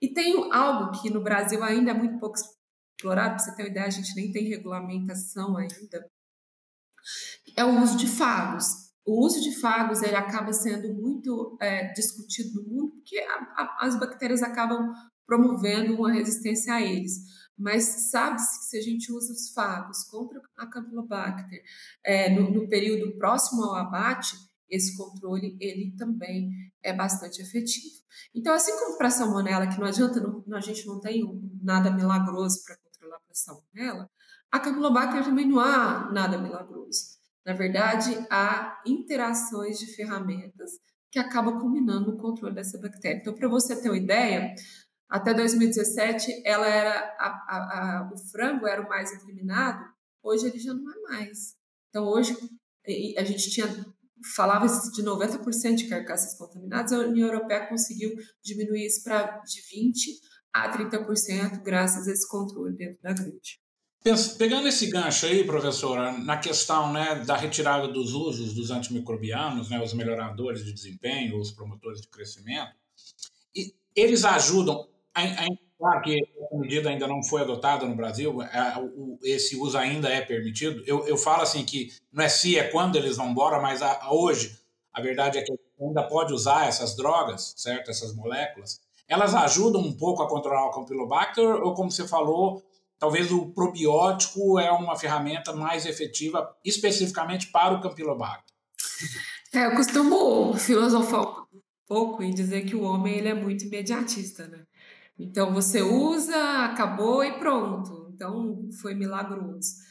E 0.00 0.12
tem 0.12 0.50
algo 0.52 0.98
que 0.98 1.10
no 1.10 1.22
Brasil 1.22 1.62
ainda 1.62 1.90
é 1.90 1.94
muito 1.94 2.18
pouco 2.18 2.36
explorado, 2.96 3.34
para 3.34 3.38
você 3.38 3.54
ter 3.54 3.62
uma 3.64 3.68
ideia, 3.68 3.86
a 3.86 3.90
gente 3.90 4.16
nem 4.16 4.32
tem 4.32 4.48
regulamentação 4.48 5.56
ainda, 5.56 6.10
é 7.56 7.64
o 7.64 7.82
uso 7.82 7.96
de 7.96 8.06
fagos. 8.06 8.64
O 9.04 9.24
uso 9.24 9.40
de 9.40 9.60
fagos 9.60 10.02
ele 10.02 10.16
acaba 10.16 10.52
sendo 10.52 10.92
muito 10.92 11.56
é, 11.60 11.92
discutido 11.92 12.60
no 12.60 12.68
mundo 12.68 12.92
porque 12.92 13.18
a, 13.18 13.34
a, 13.34 13.86
as 13.86 13.98
bactérias 13.98 14.42
acabam 14.42 14.92
promovendo 15.24 15.94
uma 15.94 16.12
resistência 16.12 16.74
a 16.74 16.82
eles. 16.82 17.45
Mas 17.58 18.10
sabe-se 18.10 18.58
que 18.58 18.64
se 18.66 18.78
a 18.78 18.82
gente 18.82 19.10
usa 19.12 19.32
os 19.32 19.50
fagos 19.50 20.04
contra 20.04 20.40
a 20.56 20.66
Campylobacter 20.66 21.62
é, 22.04 22.30
no, 22.30 22.50
no 22.50 22.68
período 22.68 23.16
próximo 23.16 23.64
ao 23.64 23.76
abate, 23.76 24.36
esse 24.68 24.96
controle 24.96 25.56
ele 25.60 25.94
também 25.96 26.50
é 26.82 26.92
bastante 26.92 27.40
efetivo. 27.40 27.96
Então, 28.34 28.54
assim 28.54 28.76
como 28.78 28.98
para 28.98 29.08
a 29.08 29.10
salmonela, 29.10 29.66
que 29.66 29.78
não 29.78 29.86
adianta, 29.86 30.20
não, 30.20 30.56
a 30.56 30.60
gente 30.60 30.86
não 30.86 31.00
tem 31.00 31.24
nada 31.62 31.90
milagroso 31.90 32.62
para 32.64 32.76
controlar 32.76 33.16
a 33.16 33.34
salmonela, 33.34 34.10
a 34.50 34.60
Campylobacter 34.60 35.24
também 35.24 35.48
não 35.48 35.60
há 35.60 36.10
nada 36.12 36.38
milagroso. 36.38 37.16
Na 37.44 37.52
verdade, 37.52 38.26
há 38.30 38.82
interações 38.84 39.78
de 39.78 39.86
ferramentas 39.94 40.72
que 41.10 41.18
acabam 41.18 41.58
culminando 41.60 42.10
no 42.10 42.18
controle 42.18 42.54
dessa 42.54 42.78
bactéria. 42.78 43.20
Então, 43.20 43.34
para 43.34 43.48
você 43.48 43.80
ter 43.80 43.88
uma 43.88 43.96
ideia, 43.96 44.54
até 45.08 45.32
2017, 45.32 46.42
ela 46.44 46.66
era 46.66 47.16
a, 47.18 47.26
a, 47.26 47.56
a, 47.56 48.10
o 48.12 48.18
frango 48.30 48.66
era 48.66 48.82
o 48.82 48.88
mais 48.88 49.12
incriminado, 49.12 49.84
hoje 50.22 50.46
ele 50.46 50.58
já 50.58 50.74
não 50.74 50.90
é 50.90 51.00
mais. 51.02 51.54
Então, 51.88 52.04
hoje, 52.04 52.36
a 53.16 53.24
gente 53.24 53.50
tinha 53.50 53.66
falava 54.34 54.66
de 54.66 55.02
90% 55.02 55.74
de 55.74 55.88
carcaças 55.88 56.36
contaminadas, 56.38 56.92
a 56.92 56.98
União 56.98 57.28
Europeia 57.28 57.66
conseguiu 57.66 58.14
diminuir 58.42 58.86
isso 58.86 59.02
para 59.04 59.40
de 59.40 59.60
20% 59.60 59.92
a 60.52 60.72
30% 60.72 61.62
graças 61.62 62.08
a 62.08 62.12
esse 62.12 62.26
controle 62.26 62.74
dentro 62.74 63.02
da 63.02 63.12
grande. 63.12 63.60
Pegando 64.38 64.68
esse 64.68 64.86
gancho 64.86 65.26
aí, 65.26 65.44
professora, 65.44 66.12
na 66.12 66.38
questão 66.38 66.92
né, 66.92 67.24
da 67.26 67.36
retirada 67.36 67.88
dos 67.88 68.12
usos 68.14 68.54
dos 68.54 68.70
antimicrobianos, 68.70 69.68
né, 69.68 69.82
os 69.82 69.92
melhoradores 69.92 70.64
de 70.64 70.72
desempenho, 70.72 71.38
os 71.38 71.50
promotores 71.50 72.00
de 72.00 72.08
crescimento, 72.08 72.72
eles 73.94 74.24
ajudam 74.24 74.88
Claro 75.78 76.00
que 76.00 76.18
a 76.52 76.56
medida 76.56 76.88
ainda 76.88 77.06
não 77.06 77.22
foi 77.22 77.42
adotada 77.42 77.84
no 77.84 77.94
Brasil, 77.94 78.40
é, 78.42 78.48
esse 79.24 79.56
uso 79.56 79.76
ainda 79.76 80.08
é 80.08 80.22
permitido. 80.22 80.82
Eu, 80.86 81.06
eu 81.06 81.18
falo 81.18 81.42
assim 81.42 81.64
que 81.64 81.90
não 82.10 82.24
é 82.24 82.28
se, 82.28 82.58
é 82.58 82.68
quando 82.68 82.96
eles 82.96 83.18
vão 83.18 83.28
embora, 83.28 83.60
mas 83.60 83.82
a, 83.82 84.04
a 84.04 84.14
hoje 84.14 84.58
a 84.96 85.02
verdade 85.02 85.36
é 85.36 85.42
que 85.42 85.52
ainda 85.78 86.02
pode 86.04 86.32
usar 86.32 86.66
essas 86.66 86.96
drogas, 86.96 87.52
certo? 87.58 87.90
Essas 87.90 88.14
moléculas. 88.14 88.80
Elas 89.06 89.34
ajudam 89.34 89.82
um 89.82 89.92
pouco 89.92 90.22
a 90.22 90.28
controlar 90.28 90.66
o 90.66 90.70
Campylobacter 90.70 91.44
ou, 91.44 91.74
como 91.74 91.90
você 91.90 92.08
falou, 92.08 92.62
talvez 92.98 93.30
o 93.30 93.52
probiótico 93.52 94.58
é 94.58 94.72
uma 94.72 94.96
ferramenta 94.96 95.52
mais 95.52 95.84
efetiva 95.84 96.50
especificamente 96.64 97.52
para 97.52 97.74
o 97.74 97.80
Campylobacter? 97.82 98.56
É, 99.52 99.66
eu 99.66 99.76
costumo 99.76 100.54
filosofar 100.54 101.42
um 101.42 101.60
pouco 101.86 102.22
e 102.22 102.32
dizer 102.32 102.64
que 102.64 102.74
o 102.74 102.82
homem 102.82 103.18
ele 103.18 103.28
é 103.28 103.34
muito 103.34 103.66
imediatista, 103.66 104.46
né? 104.46 104.64
Então 105.18 105.52
você 105.52 105.82
usa, 105.82 106.64
acabou 106.64 107.24
e 107.24 107.38
pronto. 107.38 108.10
Então 108.14 108.68
foi 108.80 108.94
milagroso. 108.94 109.86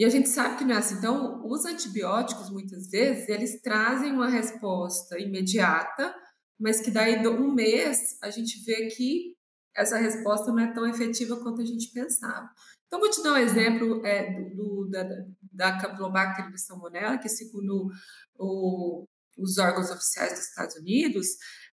E 0.00 0.04
a 0.04 0.08
gente 0.08 0.30
sabe 0.30 0.56
que 0.56 0.64
não 0.64 0.74
é 0.74 0.78
assim. 0.78 0.94
Então, 0.96 1.46
os 1.46 1.66
antibióticos, 1.66 2.48
muitas 2.48 2.88
vezes, 2.88 3.28
eles 3.28 3.60
trazem 3.60 4.12
uma 4.12 4.30
resposta 4.30 5.18
imediata, 5.18 6.14
mas 6.58 6.80
que 6.80 6.90
daí 6.90 7.26
um 7.28 7.52
mês 7.52 8.16
a 8.22 8.30
gente 8.30 8.64
vê 8.64 8.86
que 8.86 9.36
essa 9.76 9.98
resposta 9.98 10.50
não 10.52 10.60
é 10.60 10.72
tão 10.72 10.86
efetiva 10.86 11.36
quanto 11.42 11.60
a 11.60 11.66
gente 11.66 11.92
pensava. 11.92 12.48
Então, 12.86 12.98
vou 12.98 13.10
te 13.10 13.22
dar 13.22 13.34
um 13.34 13.36
exemplo 13.36 14.04
é, 14.06 14.32
do, 14.32 14.54
do, 14.54 14.88
da, 14.90 15.04
da 15.52 15.78
Campylobacter 15.78 16.50
salmonella, 16.58 17.18
que 17.18 17.28
segundo 17.28 17.90
o, 18.38 19.06
os 19.36 19.58
órgãos 19.58 19.90
oficiais 19.90 20.32
dos 20.32 20.48
Estados 20.48 20.76
Unidos, 20.76 21.26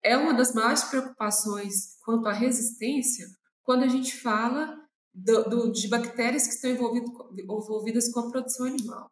é 0.05 0.17
uma 0.17 0.35
das 0.35 0.53
maiores 0.53 0.85
preocupações 0.85 1.97
quanto 2.05 2.29
à 2.29 2.33
resistência 2.33 3.27
quando 3.63 3.85
a 3.85 3.89
gente 3.89 4.15
fala 4.17 4.79
do, 5.13 5.45
do, 5.45 5.73
de 5.73 5.89
bactérias 5.89 6.47
que 6.47 6.55
estão 6.55 6.71
envolvidas 6.71 8.13
com 8.13 8.21
a 8.21 8.31
produção 8.31 8.67
animal. 8.67 9.11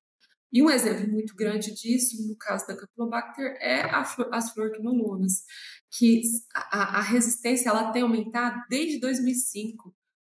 E 0.53 0.63
um 0.63 0.69
exemplo 0.69 1.11
muito 1.11 1.35
grande 1.35 1.73
disso, 1.73 2.29
no 2.29 2.37
caso 2.37 2.67
da 2.67 2.77
Campylobacter, 2.77 3.57
é 3.59 3.81
a, 3.81 4.03
as 4.33 4.51
fluorquinolonas, 4.51 5.45
que 5.91 6.21
a, 6.55 6.99
a, 6.99 7.01
resistência 7.01 7.71
ela 7.71 7.91
tem 7.91 8.03
aumentado 8.03 8.61
desde 8.69 9.01
2005 9.01 9.95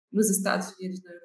nos 0.10 0.30
Estados 0.30 0.74
Unidos, 0.78 1.02
na, 1.04 1.12
na 1.12 1.18
União 1.18 1.25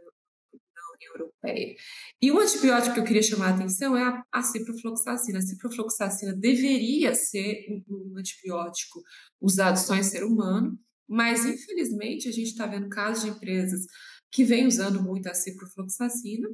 Europeia. 1.18 1.74
E 2.20 2.30
o 2.30 2.38
antibiótico 2.38 2.94
que 2.94 3.00
eu 3.00 3.04
queria 3.04 3.22
chamar 3.22 3.48
a 3.48 3.54
atenção 3.54 3.96
é 3.96 4.02
a, 4.02 4.22
a 4.32 4.42
ciprofloxacina. 4.42 5.38
A 5.38 5.42
ciprofloxacina 5.42 6.34
deveria 6.34 7.14
ser 7.14 7.66
um, 7.68 8.12
um 8.12 8.18
antibiótico 8.18 9.02
usado 9.40 9.76
só 9.76 9.94
em 9.94 10.02
ser 10.02 10.24
humano, 10.24 10.78
mas 11.08 11.44
infelizmente 11.44 12.28
a 12.28 12.32
gente 12.32 12.48
está 12.48 12.66
vendo 12.66 12.88
casos 12.88 13.24
de 13.24 13.30
empresas 13.30 13.86
que 14.30 14.44
vêm 14.44 14.66
usando 14.66 15.02
muito 15.02 15.28
a 15.28 15.34
ciprofloxacina, 15.34 16.48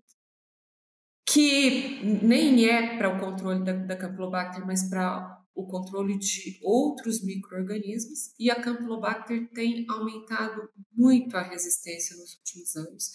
que 1.29 2.03
nem 2.23 2.69
é 2.69 2.97
para 2.97 3.15
o 3.15 3.21
controle 3.21 3.65
da, 3.65 3.73
da 3.73 3.97
Campylobacter, 3.97 4.65
mas 4.65 4.89
para 4.89 5.36
o 5.57 5.67
controle 5.67 6.19
de 6.19 6.61
outros 6.63 7.25
micro-organismos, 7.25 8.35
e 8.39 8.51
a 8.51 8.61
Campylobacter 8.61 9.49
tem 9.55 9.87
aumentado 9.89 10.69
muito 10.93 11.35
a 11.35 11.43
resistência 11.43 12.15
nos 12.17 12.37
últimos 12.37 12.77
anos. 12.77 13.13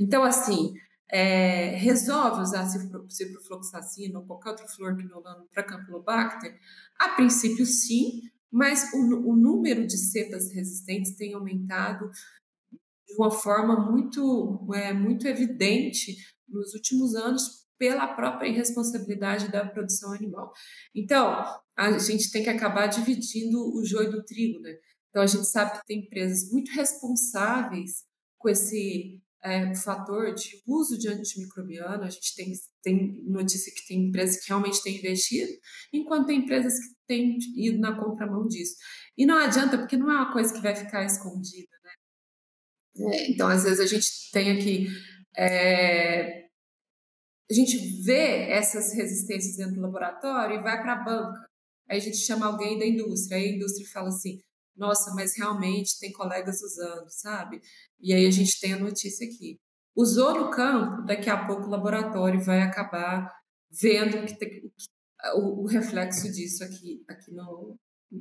Então, 0.00 0.24
assim, 0.24 0.72
é, 1.10 1.76
resolve 1.76 2.40
usar 2.40 2.66
ciprofloxacina 3.10 4.18
ou 4.18 4.24
qualquer 4.24 4.50
outro 4.50 4.68
fluorquinolono 4.68 5.46
para 5.52 5.62
Campylobacter? 5.62 6.58
A 6.98 7.10
princípio, 7.10 7.66
sim, 7.66 8.22
mas 8.50 8.90
o, 8.94 9.30
o 9.30 9.36
número 9.36 9.86
de 9.86 9.98
cepas 9.98 10.50
resistentes 10.50 11.14
tem 11.14 11.34
aumentado 11.34 12.10
de 13.06 13.14
uma 13.18 13.30
forma 13.30 13.90
muito, 13.90 14.66
é, 14.74 14.94
muito 14.94 15.28
evidente 15.28 16.16
nos 16.48 16.72
últimos 16.72 17.14
anos 17.14 17.61
pela 17.82 18.06
própria 18.06 18.48
irresponsabilidade 18.48 19.50
da 19.50 19.66
produção 19.66 20.12
animal. 20.12 20.52
Então, 20.94 21.44
a 21.76 21.98
gente 21.98 22.30
tem 22.30 22.44
que 22.44 22.48
acabar 22.48 22.86
dividindo 22.86 23.58
o 23.76 23.84
joio 23.84 24.08
do 24.08 24.22
trigo, 24.22 24.60
né? 24.60 24.72
Então, 25.10 25.20
a 25.20 25.26
gente 25.26 25.48
sabe 25.48 25.80
que 25.80 25.86
tem 25.86 25.98
empresas 25.98 26.48
muito 26.52 26.70
responsáveis 26.70 28.04
com 28.38 28.48
esse 28.48 29.20
é, 29.42 29.74
fator 29.74 30.32
de 30.32 30.62
uso 30.64 30.96
de 30.96 31.08
antimicrobiano. 31.08 32.04
A 32.04 32.08
gente 32.08 32.36
tem, 32.36 32.52
tem 32.84 33.20
notícia 33.24 33.74
que 33.74 33.84
tem 33.88 34.06
empresas 34.06 34.40
que 34.40 34.46
realmente 34.46 34.80
têm 34.80 34.98
investido, 34.98 35.50
enquanto 35.92 36.28
tem 36.28 36.38
empresas 36.38 36.74
que 36.74 36.94
têm 37.08 37.36
ido 37.56 37.80
na 37.80 37.98
contramão 37.98 38.46
disso. 38.46 38.76
E 39.18 39.26
não 39.26 39.38
adianta, 39.38 39.76
porque 39.76 39.96
não 39.96 40.08
é 40.08 40.14
uma 40.14 40.32
coisa 40.32 40.54
que 40.54 40.60
vai 40.60 40.76
ficar 40.76 41.04
escondida, 41.04 41.76
né? 41.82 43.12
É, 43.12 43.30
então, 43.32 43.48
às 43.48 43.64
vezes, 43.64 43.80
a 43.80 43.86
gente 43.86 44.06
tem 44.30 44.52
aqui 44.52 44.86
é, 45.36 46.41
a 47.52 47.54
gente 47.54 48.02
vê 48.02 48.50
essas 48.50 48.94
resistências 48.94 49.56
dentro 49.56 49.74
do 49.74 49.82
laboratório 49.82 50.58
e 50.58 50.62
vai 50.62 50.80
para 50.80 50.94
a 50.94 51.04
banca. 51.04 51.46
Aí 51.88 51.98
a 51.98 52.00
gente 52.00 52.16
chama 52.16 52.46
alguém 52.46 52.78
da 52.78 52.86
indústria, 52.86 53.36
aí 53.36 53.50
a 53.50 53.56
indústria 53.56 53.86
fala 53.92 54.08
assim: 54.08 54.40
nossa, 54.74 55.14
mas 55.14 55.36
realmente 55.36 55.98
tem 56.00 56.10
colegas 56.12 56.62
usando, 56.62 57.08
sabe? 57.08 57.60
E 58.00 58.14
aí 58.14 58.26
a 58.26 58.30
gente 58.30 58.58
tem 58.58 58.72
a 58.72 58.78
notícia 58.78 59.26
aqui. 59.26 59.60
Usou 59.94 60.34
no 60.34 60.50
campo, 60.50 61.02
daqui 61.02 61.28
a 61.28 61.46
pouco 61.46 61.64
o 61.64 61.70
laboratório 61.70 62.40
vai 62.40 62.62
acabar 62.62 63.30
vendo 63.70 64.24
que 64.24 64.38
tem, 64.38 64.62
o, 65.34 65.64
o, 65.64 65.66
reflexo 65.66 66.32
disso 66.32 66.64
aqui, 66.64 67.04
aqui 67.06 67.30
no, 67.30 67.76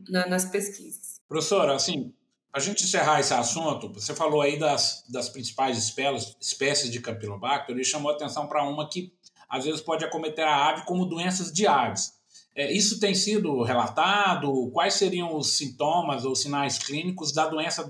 na, 0.09 0.27
nas 0.27 0.43
pesquisas. 0.43 1.21
Professora, 1.29 1.73
assim, 1.73 2.13
a 2.53 2.59
gente 2.59 2.83
encerrar 2.83 3.21
esse 3.21 3.33
assunto, 3.33 3.93
você 3.93 4.13
falou 4.13 4.41
aí 4.41 4.59
das, 4.59 5.05
das 5.09 5.29
principais 5.29 5.77
espécies, 5.77 6.35
espécies 6.41 6.91
de 6.91 6.99
Campylobacter 6.99 7.77
e 7.77 7.85
chamou 7.85 8.11
atenção 8.11 8.47
para 8.47 8.67
uma 8.67 8.89
que 8.89 9.13
às 9.51 9.65
vezes 9.65 9.81
pode 9.81 10.05
acometer 10.05 10.45
a 10.45 10.69
ave 10.69 10.85
como 10.85 11.05
doenças 11.05 11.51
de 11.51 11.67
aves. 11.67 12.13
É, 12.55 12.71
isso 12.71 12.99
tem 12.99 13.13
sido 13.13 13.61
relatado? 13.63 14.71
Quais 14.71 14.93
seriam 14.93 15.35
os 15.35 15.57
sintomas 15.57 16.23
ou 16.23 16.35
sinais 16.35 16.77
clínicos 16.77 17.33
da 17.33 17.47
doença 17.47 17.89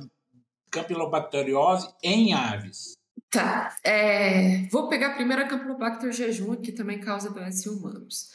campylobacteriose 0.71 1.87
em 2.03 2.33
aves? 2.33 2.97
Tá. 3.29 3.75
É, 3.83 4.67
vou 4.71 4.89
pegar 4.89 5.13
primeiro 5.15 5.43
a 5.43 5.47
Campylobacter 5.47 6.11
jejum, 6.11 6.55
que 6.55 6.71
também 6.71 6.99
causa 6.99 7.29
doença 7.29 7.69
em 7.69 7.71
humanos. 7.71 8.31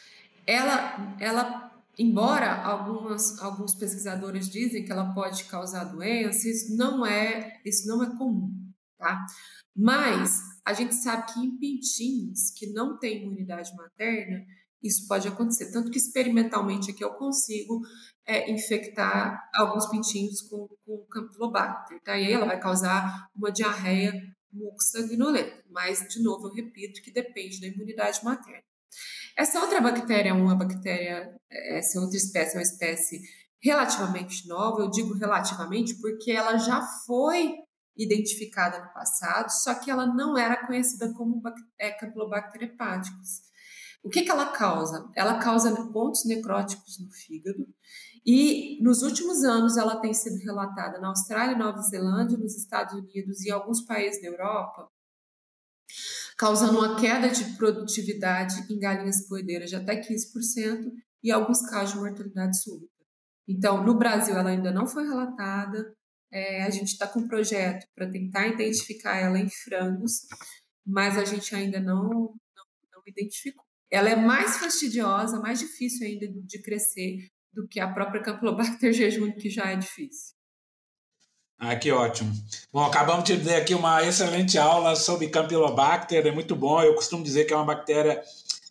Ela, 0.47 1.17
ela 1.21 1.73
embora 1.99 2.63
algumas, 2.63 3.41
alguns 3.41 3.75
pesquisadores 3.75 4.49
dizem 4.49 4.85
que 4.85 4.93
ela 4.93 5.13
pode 5.13 5.45
causar 5.45 5.85
doença, 5.85 6.49
isso 6.49 6.77
não 6.77 7.05
é, 7.05 7.61
isso 7.65 7.87
não 7.89 8.03
é 8.03 8.07
comum, 8.17 8.53
tá? 8.99 9.27
Mas 9.75 10.41
a 10.67 10.73
gente 10.73 10.97
sabe 10.97 11.33
que 11.33 11.39
em 11.39 11.57
pintinhos 11.57 12.51
que 12.51 12.67
não 12.73 12.99
têm 12.99 13.23
imunidade 13.23 13.73
materna, 13.77 14.45
isso 14.83 15.07
pode 15.07 15.29
acontecer. 15.29 15.71
Tanto 15.71 15.93
que 15.93 15.99
experimentalmente 15.99 16.91
aqui 16.91 17.05
eu 17.05 17.15
consigo 17.15 17.81
é, 18.27 18.51
infectar 18.51 19.49
alguns 19.55 19.87
pintinhos 19.87 20.43
com, 20.43 20.69
com 20.85 21.07
Campylobacter, 21.09 22.03
tá? 22.03 22.19
E 22.19 22.27
aí 22.27 22.33
ela 22.33 22.47
vai 22.47 22.59
causar 22.59 23.29
uma 23.35 23.53
diarreia 23.53 24.13
mucosanguinolenta. 24.53 25.65
Mas, 25.71 26.01
de 26.09 26.21
novo, 26.21 26.49
eu 26.49 26.55
repito 26.55 27.01
que 27.01 27.13
depende 27.13 27.61
da 27.61 27.69
imunidade 27.69 28.25
materna. 28.25 28.65
Essa 29.37 29.61
outra 29.61 29.81
bactéria 29.81 30.31
é 30.31 30.33
uma 30.33 30.57
bactéria, 30.57 31.33
essa 31.49 32.01
outra 32.01 32.17
espécie 32.17 32.57
é 32.57 32.59
uma 32.59 32.63
espécie 32.63 33.21
relativamente 33.63 34.49
nova. 34.49 34.83
Eu 34.83 34.91
digo 34.91 35.15
relativamente 35.15 35.95
porque 36.01 36.33
ela 36.33 36.57
já 36.57 36.83
foi 37.07 37.55
identificada 37.97 38.85
no 38.85 38.93
passado, 38.93 39.51
só 39.51 39.75
que 39.75 39.91
ela 39.91 40.07
não 40.07 40.37
era 40.37 40.67
conhecida 40.67 41.13
como 41.15 41.43
é, 41.79 41.91
Campylobacter 41.91 42.63
hepaticus. 42.63 43.47
O 44.03 44.09
que, 44.09 44.23
que 44.23 44.31
ela 44.31 44.53
causa? 44.53 45.11
Ela 45.17 45.39
causa 45.39 45.75
pontos 45.91 46.25
necróticos 46.25 47.01
no 47.01 47.11
fígado 47.11 47.67
e 48.25 48.83
nos 48.83 49.03
últimos 49.03 49.45
anos 49.45 49.77
ela 49.77 50.01
tem 50.01 50.13
sido 50.13 50.43
relatada 50.45 50.99
na 50.99 51.09
Austrália, 51.09 51.57
Nova 51.57 51.81
Zelândia, 51.81 52.37
nos 52.37 52.57
Estados 52.57 52.95
Unidos 52.95 53.43
e 53.43 53.51
alguns 53.53 53.83
países 53.83 54.21
da 54.21 54.27
Europa, 54.27 54.89
causando 56.37 56.79
uma 56.79 57.01
queda 57.01 57.29
de 57.29 57.57
produtividade 57.57 58.67
em 58.69 58.81
galinhas 58.81 59.27
poedeiras 59.29 59.71
de 59.71 59.77
até 59.77 60.01
15% 60.01 60.91
e 61.23 61.31
alguns 61.31 61.63
casos 61.71 61.95
de 61.95 62.01
mortalidade 62.01 62.61
súbita. 62.61 62.93
Então, 63.49 63.85
no 63.85 63.97
Brasil 63.97 64.37
ela 64.37 64.51
ainda 64.51 64.73
não 64.73 64.89
foi 64.89 65.05
relatada, 65.05 65.95
é, 66.33 66.63
a 66.63 66.71
gente 66.71 66.89
está 66.89 67.07
com 67.07 67.21
um 67.21 67.29
projeto 67.29 67.87
para 67.95 68.11
tentar 68.11 68.47
identificar 68.49 69.17
ela 69.17 69.39
em 69.39 69.49
frangos, 69.49 70.27
mas 70.85 71.17
a 71.17 71.25
gente 71.25 71.55
ainda 71.55 71.81
não, 71.81 72.03
não, 72.05 72.67
não 72.93 73.03
identificou. 73.07 73.65
Ela 73.91 74.11
é 74.11 74.17
mais 74.17 74.57
fastidiosa, 74.59 75.41
mais 75.41 75.59
difícil 75.59 76.07
ainda 76.07 76.27
de 76.29 76.63
crescer 76.63 77.29
do 77.53 77.67
que 77.67 77.81
a 77.81 77.89
própria 77.89 78.23
Campylobacter 78.23 78.93
jejuni, 78.95 79.35
que 79.37 79.49
já 79.49 79.71
é 79.71 79.77
difícil. 79.77 80.37
Ah, 81.59 81.75
que 81.75 81.91
ótimo. 81.91 82.31
Bom, 82.71 82.85
acabamos 82.85 83.25
de 83.25 83.43
ter 83.43 83.55
aqui 83.55 83.75
uma 83.75 84.03
excelente 84.03 84.59
aula 84.59 84.95
sobre 84.95 85.29
Campylobacter, 85.29 86.27
é 86.27 86.31
muito 86.31 86.55
bom. 86.55 86.83
Eu 86.83 86.95
costumo 86.95 87.25
dizer 87.25 87.47
que 87.47 87.55
é 87.55 87.57
uma 87.57 87.65
bactéria 87.65 88.23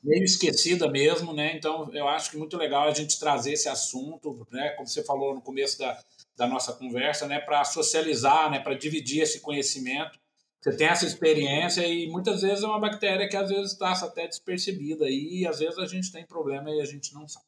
meio 0.04 0.24
esquecida 0.24 0.88
mesmo, 0.88 1.34
né? 1.34 1.56
Então, 1.56 1.92
eu 1.94 2.08
acho 2.08 2.30
que 2.30 2.36
é 2.36 2.40
muito 2.40 2.56
legal 2.56 2.88
a 2.88 2.94
gente 2.94 3.20
trazer 3.20 3.54
esse 3.54 3.68
assunto, 3.68 4.48
né? 4.52 4.70
Como 4.72 4.88
você 4.88 5.04
falou 5.04 5.34
no 5.34 5.42
começo 5.42 5.80
da, 5.80 6.00
da 6.38 6.48
nossa 6.48 6.74
conversa, 6.74 7.28
né, 7.28 7.40
para 7.40 7.64
socializar, 7.64 8.50
né, 8.50 8.60
para 8.60 8.76
dividir 8.76 9.22
esse 9.22 9.40
conhecimento. 9.40 10.20
Você 10.62 10.76
tem 10.76 10.88
essa 10.88 11.06
experiência 11.06 11.86
e 11.86 12.08
muitas 12.10 12.42
vezes 12.42 12.64
é 12.64 12.68
uma 12.68 12.80
bactéria 12.80 13.30
que 13.30 13.38
às 13.38 13.50
vezes 13.50 13.74
passa 13.74 14.08
até 14.08 14.28
despercebida 14.28 15.06
e 15.08 15.46
às 15.48 15.60
vezes 15.60 15.78
a 15.78 15.86
gente 15.86 16.12
tem 16.12 16.26
problema 16.26 16.72
e 16.72 16.82
a 16.82 16.86
gente 16.86 17.14
não 17.14 17.28
sabe. 17.28 17.46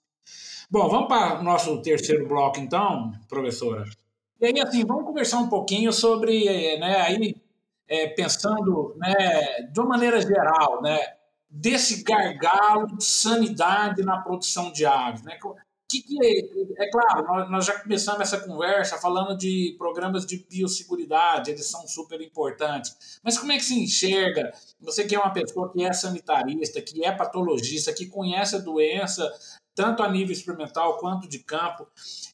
Bom, 0.69 0.87
vamos 0.87 1.07
para 1.07 1.39
o 1.39 1.43
nosso 1.43 1.81
terceiro 1.81 2.27
bloco 2.27 2.59
então, 2.59 3.11
professora. 3.27 3.85
E 4.39 4.45
aí, 4.45 4.61
assim, 4.61 4.85
vamos 4.85 5.05
conversar 5.05 5.39
um 5.39 5.49
pouquinho 5.49 5.91
sobre, 5.91 6.77
né, 6.77 7.01
aí, 7.01 7.35
é, 7.87 8.07
pensando, 8.07 8.95
né, 8.97 9.63
de 9.71 9.79
uma 9.79 9.89
maneira 9.89 10.21
geral, 10.21 10.81
né, 10.81 10.99
desse 11.49 12.03
gargalo 12.03 12.87
de 12.97 13.03
sanidade 13.03 14.03
na 14.03 14.19
produção 14.21 14.71
de 14.71 14.85
aves, 14.85 15.23
né? 15.23 15.39
Que, 15.89 16.01
que 16.01 16.17
é, 16.25 16.83
é 16.83 16.89
claro, 16.91 17.49
nós, 17.49 17.65
já 17.65 17.79
começamos 17.79 18.21
essa 18.21 18.39
conversa 18.39 18.97
falando 18.97 19.37
de 19.37 19.75
programas 19.77 20.25
de 20.25 20.45
biosseguridade, 20.49 21.51
eles 21.51 21.65
são 21.65 21.87
super 21.87 22.19
importantes. 22.21 23.19
Mas 23.23 23.37
como 23.37 23.51
é 23.51 23.57
que 23.57 23.63
se 23.63 23.79
enxerga? 23.79 24.51
Você 24.81 25.05
que 25.05 25.15
é 25.15 25.19
uma 25.19 25.31
pessoa 25.31 25.71
que 25.71 25.83
é 25.83 25.93
sanitarista, 25.93 26.81
que 26.81 27.05
é 27.05 27.11
patologista, 27.11 27.93
que 27.93 28.07
conhece 28.07 28.55
a 28.57 28.59
doença 28.59 29.31
tanto 29.73 30.01
a 30.01 30.09
nível 30.09 30.33
experimental 30.33 30.97
quanto 30.97 31.29
de 31.29 31.37
campo. 31.37 31.87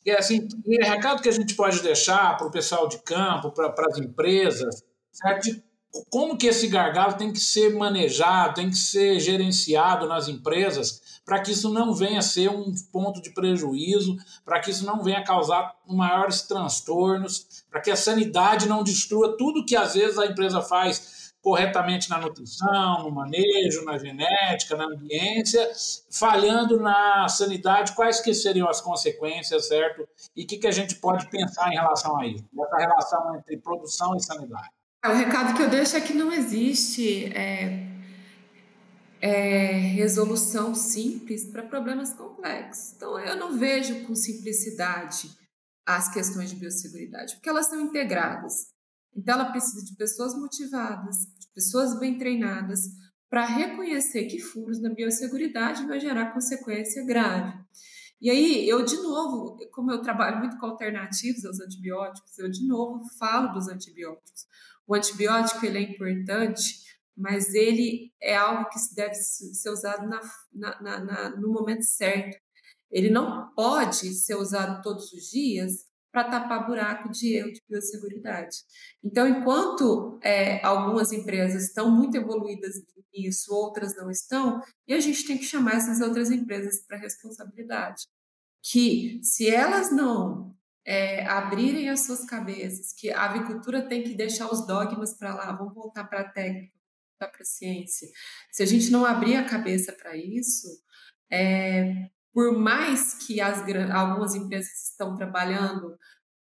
E 0.05 0.11
assim, 0.11 0.47
e 0.65 0.77
recado 0.81 1.21
que 1.21 1.27
a 1.27 1.33
gente 1.33 1.53
pode 1.55 1.81
deixar 1.81 2.37
para 2.37 2.47
o 2.47 2.51
pessoal 2.51 2.87
de 2.87 2.97
campo, 2.99 3.51
para 3.51 3.73
as 3.85 3.97
empresas, 3.97 4.81
certo? 5.11 5.61
Como 6.09 6.37
que 6.37 6.47
esse 6.47 6.67
gargalo 6.69 7.13
tem 7.17 7.33
que 7.33 7.39
ser 7.41 7.75
manejado, 7.75 8.55
tem 8.55 8.69
que 8.69 8.77
ser 8.77 9.19
gerenciado 9.19 10.07
nas 10.07 10.29
empresas 10.29 11.12
para 11.25 11.41
que 11.41 11.51
isso 11.51 11.69
não 11.69 11.93
venha 11.93 12.19
a 12.19 12.23
ser 12.23 12.49
um 12.49 12.73
ponto 12.91 13.21
de 13.21 13.31
prejuízo, 13.31 14.17
para 14.43 14.59
que 14.59 14.71
isso 14.71 14.85
não 14.85 15.03
venha 15.03 15.19
a 15.19 15.23
causar 15.23 15.75
maiores 15.87 16.41
transtornos, 16.41 17.63
para 17.69 17.81
que 17.81 17.91
a 17.91 17.95
sanidade 17.95 18.67
não 18.67 18.83
destrua 18.83 19.37
tudo 19.37 19.65
que 19.65 19.75
às 19.75 19.93
vezes 19.93 20.17
a 20.17 20.25
empresa 20.25 20.61
faz 20.61 21.33
corretamente 21.43 22.09
na 22.09 22.19
nutrição, 22.19 23.03
no 23.03 23.11
manejo, 23.11 23.83
na 23.83 23.97
genética, 23.97 24.77
na 24.77 24.85
ambiência, 24.85 25.69
falhando 26.09 26.79
na 26.79 27.27
sanidade, 27.27 27.93
quais 27.93 28.21
que 28.21 28.33
seriam 28.33 28.69
as 28.69 28.79
consequências, 28.79 29.67
certo? 29.67 30.07
E 30.33 30.45
o 30.45 30.47
que, 30.47 30.57
que 30.57 30.67
a 30.67 30.71
gente 30.71 30.95
pode 30.95 31.29
pensar 31.29 31.69
em 31.69 31.75
relação 31.75 32.17
a 32.17 32.25
isso, 32.25 32.45
essa 32.57 32.77
relação 32.77 33.35
entre 33.35 33.57
produção 33.57 34.15
e 34.15 34.23
sanidade? 34.23 34.69
O 35.05 35.11
recado 35.11 35.53
que 35.53 35.61
eu 35.61 35.69
deixo 35.69 35.97
é 35.97 36.01
que 36.01 36.13
não 36.13 36.31
existe 36.31 37.25
é, 37.35 37.92
é, 39.23 39.71
resolução 39.77 40.75
simples 40.75 41.45
para 41.45 41.63
problemas 41.63 42.11
complexos. 42.13 42.91
Então, 42.93 43.17
eu 43.17 43.37
não 43.37 43.57
vejo 43.57 44.05
com 44.05 44.13
simplicidade 44.13 45.31
as 45.85 46.11
questões 46.11 46.49
de 46.49 46.57
biosseguridade, 46.57 47.35
porque 47.35 47.47
elas 47.47 47.67
são 47.67 47.79
integradas. 47.79 48.73
Então, 49.15 49.35
ela 49.35 49.49
precisa 49.49 49.85
de 49.85 49.95
pessoas 49.95 50.35
motivadas, 50.35 51.15
de 51.39 51.47
pessoas 51.55 51.97
bem 51.97 52.17
treinadas, 52.17 52.81
para 53.29 53.45
reconhecer 53.45 54.25
que 54.25 54.41
furos 54.41 54.81
na 54.81 54.93
biosseguridade 54.93 55.87
vai 55.87 56.01
gerar 56.01 56.33
consequência 56.33 57.05
grave. 57.05 57.57
E 58.19 58.29
aí, 58.29 58.67
eu 58.67 58.83
de 58.83 58.97
novo, 58.97 59.57
como 59.71 59.89
eu 59.89 60.01
trabalho 60.01 60.39
muito 60.39 60.57
com 60.57 60.65
alternativas 60.65 61.45
aos 61.45 61.61
antibióticos, 61.61 62.37
eu 62.37 62.51
de 62.51 62.67
novo 62.67 63.01
falo 63.17 63.53
dos 63.53 63.69
antibióticos. 63.69 64.45
O 64.85 64.93
antibiótico 64.93 65.65
ele 65.65 65.77
é 65.77 65.81
importante, 65.81 66.83
mas 67.15 67.53
ele 67.53 68.11
é 68.21 68.35
algo 68.35 68.69
que 68.69 68.77
deve 68.95 69.13
ser 69.15 69.69
usado 69.69 70.07
na, 70.07 70.21
na, 70.53 70.99
na, 70.99 71.29
no 71.37 71.49
momento 71.51 71.83
certo. 71.83 72.37
Ele 72.91 73.09
não 73.09 73.53
pode 73.53 74.13
ser 74.13 74.35
usado 74.35 74.81
todos 74.81 75.11
os 75.13 75.29
dias 75.29 75.85
para 76.11 76.29
tapar 76.29 76.67
buraco 76.67 77.09
de 77.09 77.33
erro 77.33 77.51
de 77.51 77.61
biosseguridade. 77.67 78.57
Então, 79.03 79.27
enquanto 79.27 80.19
é, 80.21 80.63
algumas 80.63 81.11
empresas 81.11 81.63
estão 81.63 81.89
muito 81.89 82.15
evoluídas 82.15 82.75
nisso, 83.11 83.53
outras 83.53 83.95
não 83.95 84.11
estão, 84.11 84.61
e 84.87 84.93
a 84.93 84.99
gente 84.99 85.25
tem 85.25 85.37
que 85.37 85.43
chamar 85.43 85.75
essas 85.75 86.01
outras 86.01 86.29
empresas 86.29 86.85
para 86.85 86.97
responsabilidade. 86.97 88.05
Que 88.61 89.19
se 89.23 89.49
elas 89.49 89.91
não 89.91 90.55
é, 90.85 91.25
abrirem 91.25 91.89
as 91.89 92.01
suas 92.01 92.25
cabeças, 92.25 92.93
que 92.93 93.11
a 93.11 93.25
avicultura 93.25 93.87
tem 93.87 94.03
que 94.03 94.15
deixar 94.15 94.51
os 94.51 94.67
dogmas 94.67 95.15
para 95.17 95.33
lá, 95.33 95.51
vamos 95.51 95.73
voltar 95.73 96.03
para 96.05 96.21
a 96.21 96.29
técnica, 96.29 96.73
para 97.17 97.31
a 97.39 97.45
ciência. 97.45 98.07
Se 98.51 98.63
a 98.63 98.65
gente 98.65 98.89
não 98.89 99.05
abrir 99.05 99.35
a 99.35 99.45
cabeça 99.45 99.93
para 99.93 100.15
isso, 100.15 100.67
é, 101.31 102.09
por 102.33 102.57
mais 102.57 103.13
que 103.13 103.39
as, 103.39 103.63
algumas 103.91 104.35
empresas 104.35 104.89
estão 104.91 105.15
trabalhando 105.15 105.97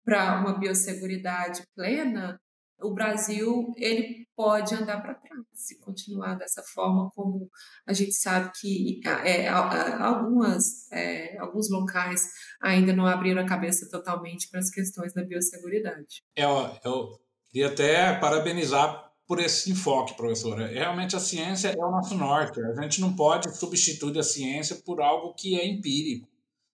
para 0.04 0.40
uma 0.40 0.58
biosseguridade 0.58 1.64
plena, 1.76 2.40
o 2.82 2.94
Brasil 2.94 3.74
ele 3.78 4.28
pode 4.36 4.74
andar 4.74 5.02
para 5.02 5.14
trás 5.14 5.44
se 5.54 5.80
continuar 5.80 6.36
dessa 6.36 6.64
forma, 6.64 7.10
como 7.14 7.50
a 7.86 7.94
gente 7.94 8.14
sabe 8.14 8.52
que 8.60 9.02
é, 9.26 9.48
algumas, 9.50 10.90
é, 10.92 11.38
alguns 11.40 11.70
locais 11.70 12.30
ainda 12.62 12.94
não 12.94 13.06
abriram 13.06 13.42
a 13.42 13.48
cabeça 13.48 13.90
totalmente 13.90 14.50
para 14.50 14.62
as 14.62 14.70
questões 14.70 15.14
da 15.14 15.24
biosseguridade. 15.24 16.24
Eu, 16.36 16.50
eu 16.84 17.20
queria 17.50 17.68
até 17.68 18.18
parabenizar 18.20 19.09
por 19.30 19.40
esse 19.40 19.70
enfoque, 19.72 20.16
professora. 20.16 20.66
Realmente 20.66 21.16
a 21.16 21.20
ciência 21.20 21.68
é 21.68 21.86
o 21.86 21.92
nosso 21.92 22.16
norte. 22.16 22.60
A 22.60 22.82
gente 22.82 23.00
não 23.00 23.16
pode 23.16 23.56
substituir 23.56 24.18
a 24.18 24.24
ciência 24.24 24.78
por 24.78 25.00
algo 25.00 25.36
que 25.36 25.60
é 25.60 25.68
empírico. 25.68 26.28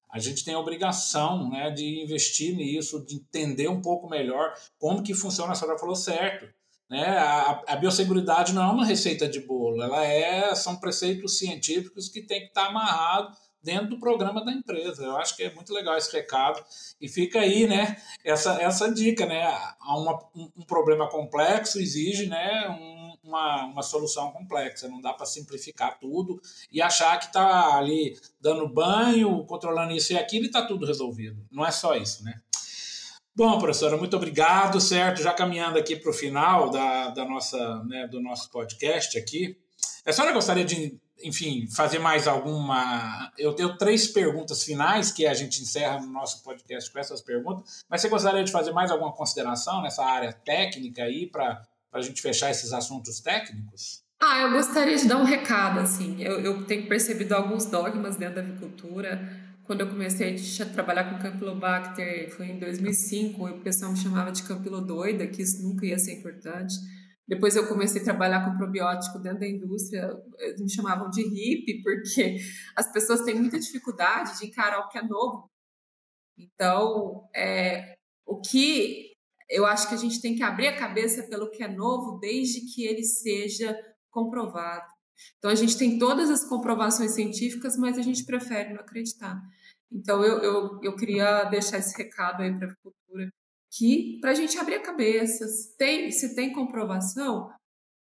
A 0.09 0.19
gente 0.19 0.45
tem 0.45 0.53
a 0.53 0.59
obrigação 0.59 1.49
né, 1.49 1.69
de 1.69 2.01
investir 2.01 2.55
nisso, 2.55 3.05
de 3.05 3.15
entender 3.15 3.67
um 3.67 3.81
pouco 3.81 4.09
melhor 4.09 4.53
como 4.79 5.03
que 5.03 5.13
funciona. 5.13 5.51
A 5.51 5.55
senhora 5.55 5.77
falou 5.77 5.97
certo. 5.97 6.47
Né? 6.89 7.05
A, 7.05 7.61
a 7.67 7.75
biosseguridade 7.75 8.53
não 8.53 8.63
é 8.63 8.71
uma 8.71 8.85
receita 8.85 9.27
de 9.27 9.41
bolo, 9.41 9.81
ela 9.81 10.05
é, 10.05 10.55
são 10.55 10.77
preceitos 10.77 11.37
científicos 11.37 12.07
que 12.07 12.21
tem 12.21 12.41
que 12.41 12.47
estar 12.47 12.67
amarrado 12.67 13.35
dentro 13.65 13.89
do 13.89 13.99
programa 13.99 14.45
da 14.45 14.51
empresa. 14.51 15.03
Eu 15.03 15.17
acho 15.17 15.35
que 15.35 15.43
é 15.43 15.53
muito 15.53 15.73
legal 15.73 15.97
esse 15.97 16.15
recado. 16.15 16.63
E 17.01 17.09
fica 17.09 17.39
aí, 17.39 17.67
né, 17.67 17.97
essa, 18.23 18.61
essa 18.61 18.93
dica, 18.93 19.25
né? 19.25 19.45
Uma, 19.81 20.13
um, 20.35 20.51
um 20.57 20.61
problema 20.61 21.09
complexo 21.09 21.81
exige, 21.81 22.27
né, 22.27 22.69
um, 22.69 23.15
uma, 23.27 23.65
uma 23.65 23.81
solução 23.81 24.31
complexa. 24.31 24.87
Não 24.87 25.01
dá 25.01 25.11
para 25.11 25.25
simplificar 25.25 25.97
tudo 25.99 26.39
e 26.71 26.81
achar 26.81 27.17
que 27.17 27.25
está 27.25 27.75
ali 27.75 28.15
dando 28.39 28.69
banho, 28.69 29.43
controlando 29.45 29.93
isso 29.93 30.13
e 30.13 30.17
aquilo 30.17 30.45
e 30.45 30.47
está 30.47 30.61
tudo 30.61 30.85
resolvido. 30.85 31.43
Não 31.51 31.65
é 31.65 31.71
só 31.71 31.95
isso, 31.95 32.23
né? 32.23 32.39
Bom, 33.35 33.57
professora, 33.59 33.97
muito 33.97 34.15
obrigado, 34.15 34.79
certo? 34.79 35.21
Já 35.21 35.33
caminhando 35.33 35.77
aqui 35.77 35.95
para 35.95 36.09
o 36.09 36.13
final 36.13 36.69
da, 36.69 37.09
da 37.09 37.25
nossa, 37.25 37.83
né, 37.83 38.07
do 38.07 38.21
nosso 38.21 38.49
podcast 38.49 39.17
aqui. 39.17 39.57
A 40.05 40.13
senhora 40.13 40.33
gostaria 40.33 40.63
de 40.63 40.97
enfim, 41.23 41.67
fazer 41.67 41.99
mais 41.99 42.27
alguma. 42.27 43.31
Eu 43.37 43.53
tenho 43.53 43.77
três 43.77 44.07
perguntas 44.07 44.63
finais 44.63 45.11
que 45.11 45.25
a 45.25 45.33
gente 45.33 45.61
encerra 45.61 45.99
no 45.99 46.07
nosso 46.07 46.43
podcast 46.43 46.91
com 46.91 46.99
essas 46.99 47.21
perguntas, 47.21 47.83
mas 47.89 48.01
você 48.01 48.09
gostaria 48.09 48.43
de 48.43 48.51
fazer 48.51 48.71
mais 48.71 48.91
alguma 48.91 49.11
consideração 49.13 49.81
nessa 49.81 50.03
área 50.03 50.33
técnica 50.33 51.03
aí 51.03 51.27
para 51.27 51.63
a 51.93 52.01
gente 52.01 52.21
fechar 52.21 52.51
esses 52.51 52.73
assuntos 52.73 53.19
técnicos? 53.19 54.03
Ah, 54.19 54.41
eu 54.41 54.51
gostaria 54.51 54.95
de 54.95 55.07
dar 55.07 55.17
um 55.17 55.23
recado, 55.23 55.79
assim. 55.79 56.21
Eu, 56.21 56.39
eu 56.39 56.65
tenho 56.65 56.87
percebido 56.87 57.33
alguns 57.33 57.65
dogmas 57.65 58.15
dentro 58.15 58.35
da 58.35 58.41
avicultura. 58.41 59.45
Quando 59.65 59.81
eu 59.81 59.87
comecei 59.87 60.35
a 60.61 60.65
trabalhar 60.65 61.05
com 61.05 61.19
Campylobacter, 61.19 62.29
foi 62.35 62.47
em 62.47 62.59
2005, 62.59 63.45
o 63.45 63.59
pessoal 63.61 63.91
me 63.91 63.97
chamava 63.97 64.31
de 64.31 64.43
Campilodoida, 64.43 65.27
que 65.27 65.41
isso 65.41 65.63
nunca 65.63 65.85
ia 65.85 65.97
ser 65.97 66.13
importante. 66.13 66.75
Depois 67.27 67.55
eu 67.55 67.67
comecei 67.67 68.01
a 68.01 68.03
trabalhar 68.03 68.45
com 68.45 68.57
probiótico 68.57 69.17
dentro 69.19 69.39
da 69.39 69.47
indústria, 69.47 70.09
eles 70.37 70.61
me 70.61 70.69
chamavam 70.69 71.09
de 71.09 71.23
hippie, 71.23 71.81
porque 71.83 72.37
as 72.75 72.91
pessoas 72.91 73.21
têm 73.21 73.35
muita 73.35 73.59
dificuldade 73.59 74.37
de 74.37 74.45
encarar 74.45 74.79
o 74.79 74.89
que 74.89 74.97
é 74.97 75.01
novo. 75.01 75.49
Então, 76.37 77.27
é, 77.35 77.95
o 78.25 78.39
que 78.39 79.13
eu 79.49 79.65
acho 79.65 79.87
que 79.87 79.95
a 79.95 79.97
gente 79.97 80.21
tem 80.21 80.35
que 80.35 80.43
abrir 80.43 80.67
a 80.67 80.77
cabeça 80.77 81.23
pelo 81.23 81.49
que 81.49 81.63
é 81.63 81.67
novo, 81.67 82.19
desde 82.19 82.61
que 82.73 82.85
ele 82.85 83.03
seja 83.03 83.77
comprovado. 84.11 84.85
Então, 85.37 85.49
a 85.49 85.55
gente 85.55 85.77
tem 85.77 85.97
todas 85.97 86.29
as 86.29 86.43
comprovações 86.43 87.11
científicas, 87.11 87.77
mas 87.77 87.97
a 87.97 88.01
gente 88.01 88.25
prefere 88.25 88.73
não 88.73 88.81
acreditar. 88.81 89.41
Então, 89.91 90.23
eu, 90.23 90.39
eu, 90.39 90.79
eu 90.83 90.95
queria 90.95 91.45
deixar 91.45 91.77
esse 91.77 91.95
recado 91.97 92.41
aí 92.41 92.53
para 92.53 92.67
a 92.67 92.71
agricultura, 92.71 93.31
que 93.77 94.19
para 94.21 94.31
a 94.31 94.33
gente 94.33 94.57
abrir 94.57 94.75
a 94.75 94.81
cabeça, 94.81 95.47
se 95.47 95.75
tem, 95.77 96.11
se 96.11 96.33
tem 96.33 96.53
comprovação, 96.53 97.49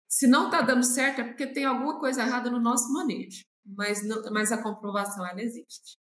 se 0.09 0.27
não 0.27 0.47
está 0.47 0.63
dando 0.63 0.83
certo 0.83 1.21
é 1.21 1.25
porque 1.25 1.47
tem 1.47 1.65
alguma 1.65 1.99
coisa 1.99 2.23
errada 2.23 2.51
no 2.51 2.59
nosso 2.59 2.91
manejo, 2.93 3.45
mas, 3.67 4.07
não, 4.07 4.23
mas 4.33 4.51
a 4.51 4.63
comprovação 4.63 5.27
ela 5.27 5.43
existe. 5.43 5.99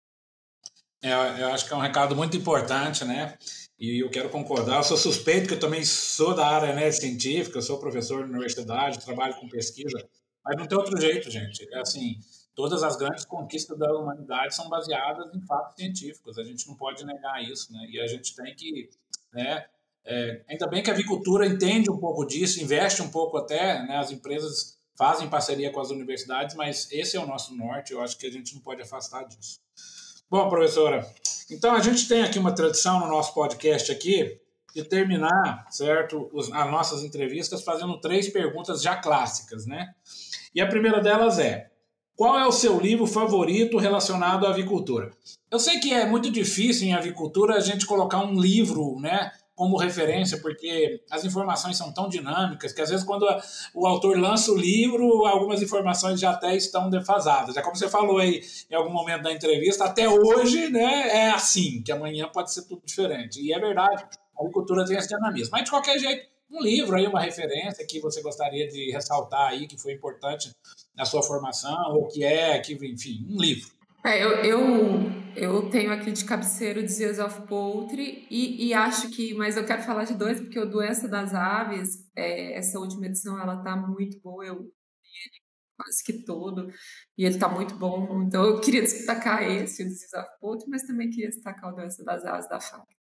É, 1.03 1.11
eu 1.41 1.47
acho 1.49 1.67
que 1.67 1.73
é 1.73 1.75
um 1.75 1.81
recado 1.81 2.15
muito 2.15 2.37
importante, 2.37 3.03
né? 3.05 3.37
E 3.77 4.03
eu 4.03 4.09
quero 4.09 4.29
concordar. 4.29 4.77
Eu 4.77 4.83
sou 4.83 4.97
suspeito 4.97 5.47
que 5.47 5.55
eu 5.55 5.59
também 5.59 5.83
sou 5.83 6.35
da 6.35 6.45
área 6.45 6.75
né, 6.75 6.91
científica, 6.91 7.57
eu 7.57 7.61
sou 7.61 7.79
professor 7.79 8.21
na 8.21 8.33
universidade, 8.33 9.03
trabalho 9.03 9.35
com 9.39 9.49
pesquisa, 9.49 9.97
mas 10.43 10.57
não 10.57 10.67
tem 10.67 10.77
outro 10.77 10.99
jeito, 10.99 11.29
gente. 11.31 11.67
É 11.73 11.79
assim, 11.79 12.19
todas 12.53 12.83
as 12.83 12.95
grandes 12.97 13.25
conquistas 13.25 13.77
da 13.77 13.91
humanidade 13.93 14.55
são 14.55 14.69
baseadas 14.69 15.33
em 15.33 15.41
fatos 15.41 15.75
científicos. 15.75 16.37
A 16.37 16.43
gente 16.43 16.67
não 16.67 16.75
pode 16.75 17.03
negar 17.03 17.43
isso, 17.43 17.71
né? 17.73 17.87
E 17.89 17.99
a 17.99 18.05
gente 18.05 18.35
tem 18.35 18.55
que 18.55 18.89
né? 19.33 19.65
É, 20.03 20.43
ainda 20.49 20.67
bem 20.67 20.81
que 20.81 20.89
a 20.89 20.93
avicultura 20.93 21.45
entende 21.45 21.89
um 21.89 21.97
pouco 21.97 22.25
disso, 22.25 22.61
investe 22.61 23.01
um 23.01 23.09
pouco 23.09 23.37
até, 23.37 23.85
né? 23.85 23.97
as 23.97 24.11
empresas 24.11 24.79
fazem 24.97 25.29
parceria 25.29 25.71
com 25.71 25.79
as 25.79 25.89
universidades, 25.89 26.55
mas 26.55 26.91
esse 26.91 27.15
é 27.15 27.19
o 27.19 27.27
nosso 27.27 27.55
norte, 27.55 27.93
eu 27.93 28.01
acho 28.01 28.17
que 28.17 28.25
a 28.25 28.31
gente 28.31 28.53
não 28.55 28.61
pode 28.61 28.81
afastar 28.81 29.23
disso. 29.23 29.59
Bom, 30.29 30.49
professora, 30.49 31.05
então 31.49 31.75
a 31.75 31.79
gente 31.81 32.07
tem 32.07 32.23
aqui 32.23 32.39
uma 32.39 32.53
tradição 32.53 32.99
no 32.99 33.07
nosso 33.07 33.33
podcast 33.33 33.91
aqui 33.91 34.39
de 34.73 34.83
terminar, 34.83 35.67
certo, 35.69 36.29
os, 36.31 36.51
as 36.51 36.71
nossas 36.71 37.03
entrevistas 37.03 37.63
fazendo 37.63 37.99
três 37.99 38.29
perguntas 38.29 38.81
já 38.81 38.95
clássicas, 38.95 39.65
né? 39.65 39.93
E 40.55 40.61
a 40.61 40.67
primeira 40.67 41.01
delas 41.01 41.39
é: 41.39 41.69
qual 42.15 42.37
é 42.37 42.45
o 42.45 42.51
seu 42.51 42.79
livro 42.79 43.07
favorito 43.07 43.77
relacionado 43.77 44.45
à 44.45 44.49
avicultura? 44.49 45.11
Eu 45.49 45.59
sei 45.59 45.79
que 45.79 45.93
é 45.93 46.05
muito 46.05 46.29
difícil 46.29 46.87
em 46.87 46.93
avicultura 46.93 47.55
a 47.55 47.59
gente 47.59 47.85
colocar 47.85 48.23
um 48.23 48.39
livro, 48.39 48.99
né, 48.99 49.31
como 49.55 49.77
referência, 49.77 50.39
porque 50.39 51.03
as 51.11 51.23
informações 51.23 51.77
são 51.77 51.93
tão 51.93 52.09
dinâmicas 52.09 52.73
que 52.73 52.81
às 52.81 52.89
vezes 52.89 53.05
quando 53.05 53.27
o 53.75 53.85
autor 53.85 54.17
lança 54.17 54.51
o 54.51 54.57
livro, 54.57 55.25
algumas 55.25 55.61
informações 55.61 56.19
já 56.19 56.31
até 56.31 56.55
estão 56.55 56.89
defasadas. 56.89 57.55
É 57.55 57.61
como 57.61 57.75
você 57.75 57.87
falou 57.87 58.17
aí 58.17 58.41
em 58.69 58.75
algum 58.75 58.91
momento 58.91 59.23
da 59.23 59.31
entrevista, 59.31 59.85
até 59.85 60.09
hoje, 60.09 60.69
né, 60.69 61.09
é 61.09 61.29
assim, 61.29 61.83
que 61.83 61.91
amanhã 61.91 62.27
pode 62.33 62.51
ser 62.51 62.63
tudo 62.63 62.81
diferente. 62.83 63.39
E 63.39 63.53
é 63.53 63.59
verdade, 63.59 64.03
a 64.35 64.41
agricultura 64.41 64.85
tem 64.85 64.97
esse 64.97 65.09
dinamismo. 65.09 65.51
Mas 65.51 65.65
de 65.65 65.69
qualquer 65.69 65.99
jeito, 65.99 66.30
um 66.51 66.61
livro 66.61 66.95
aí, 66.95 67.07
uma 67.07 67.21
referência 67.21 67.85
que 67.87 67.99
você 67.99 68.21
gostaria 68.21 68.67
de 68.67 68.91
ressaltar 68.91 69.49
aí, 69.49 69.67
que 69.67 69.77
foi 69.77 69.93
importante 69.93 70.51
na 70.95 71.05
sua 71.05 71.23
formação, 71.23 71.93
ou 71.93 72.07
que 72.07 72.23
é, 72.23 72.59
que, 72.59 72.73
enfim, 72.73 73.25
um 73.29 73.39
livro. 73.39 73.69
É, 74.03 74.23
eu, 74.23 74.31
eu, 74.43 74.61
eu 75.35 75.69
tenho 75.69 75.91
aqui 75.91 76.11
de 76.11 76.25
cabeceiro 76.25 76.81
Disease 76.81 77.21
of 77.21 77.41
Poultry 77.43 78.27
e, 78.31 78.67
e 78.67 78.73
acho 78.73 79.11
que, 79.11 79.33
mas 79.35 79.57
eu 79.57 79.65
quero 79.65 79.83
falar 79.83 80.05
de 80.05 80.15
dois, 80.15 80.39
porque 80.39 80.59
o 80.59 80.69
Doença 80.69 81.07
das 81.07 81.33
Aves, 81.35 82.09
é, 82.15 82.57
essa 82.57 82.79
última 82.79 83.05
edição, 83.05 83.39
ela 83.39 83.63
tá 83.63 83.75
muito 83.75 84.19
boa, 84.19 84.43
eu 84.43 84.55
li 84.55 84.71
quase 85.77 86.03
que 86.03 86.13
todo, 86.25 86.67
e 87.17 87.25
ele 87.25 87.37
tá 87.37 87.47
muito 87.47 87.75
bom, 87.75 88.23
então 88.23 88.43
eu 88.43 88.59
queria 88.59 88.81
destacar 88.81 89.43
esse, 89.43 89.83
o 89.83 89.87
Disease 89.87 90.17
of 90.17 90.27
Poultry, 90.39 90.69
mas 90.69 90.83
também 90.83 91.09
queria 91.09 91.29
destacar 91.29 91.71
o 91.71 91.75
Doença 91.75 92.03
das 92.03 92.25
Aves 92.25 92.49
da 92.49 92.59
FAC. 92.59 93.00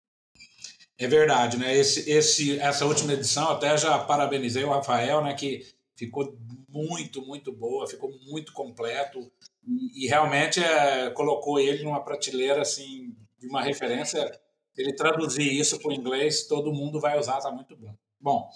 É 0.97 1.07
verdade, 1.07 1.57
né? 1.57 1.75
Esse, 1.75 2.09
esse, 2.09 2.59
essa 2.59 2.85
última 2.85 3.13
edição, 3.13 3.49
até 3.49 3.77
já 3.77 3.99
parabenizei 3.99 4.63
o 4.63 4.69
Rafael, 4.69 5.21
né? 5.21 5.33
Que 5.33 5.61
ficou 5.95 6.37
muito, 6.69 7.21
muito 7.25 7.51
boa, 7.51 7.87
ficou 7.87 8.11
muito 8.27 8.53
completo 8.53 9.19
e, 9.65 10.05
e 10.05 10.07
realmente 10.07 10.63
é, 10.63 11.09
colocou 11.09 11.59
ele 11.59 11.83
numa 11.83 12.03
prateleira 12.03 12.61
assim 12.61 13.15
de 13.39 13.47
uma 13.47 13.61
referência. 13.61 14.39
Ele 14.77 14.93
traduzir 14.93 15.57
isso 15.57 15.79
para 15.79 15.89
o 15.89 15.93
inglês, 15.93 16.47
todo 16.47 16.73
mundo 16.73 16.99
vai 16.99 17.17
usar, 17.17 17.39
tá 17.39 17.49
muito 17.49 17.75
bom. 17.77 17.93
Bom, 18.19 18.49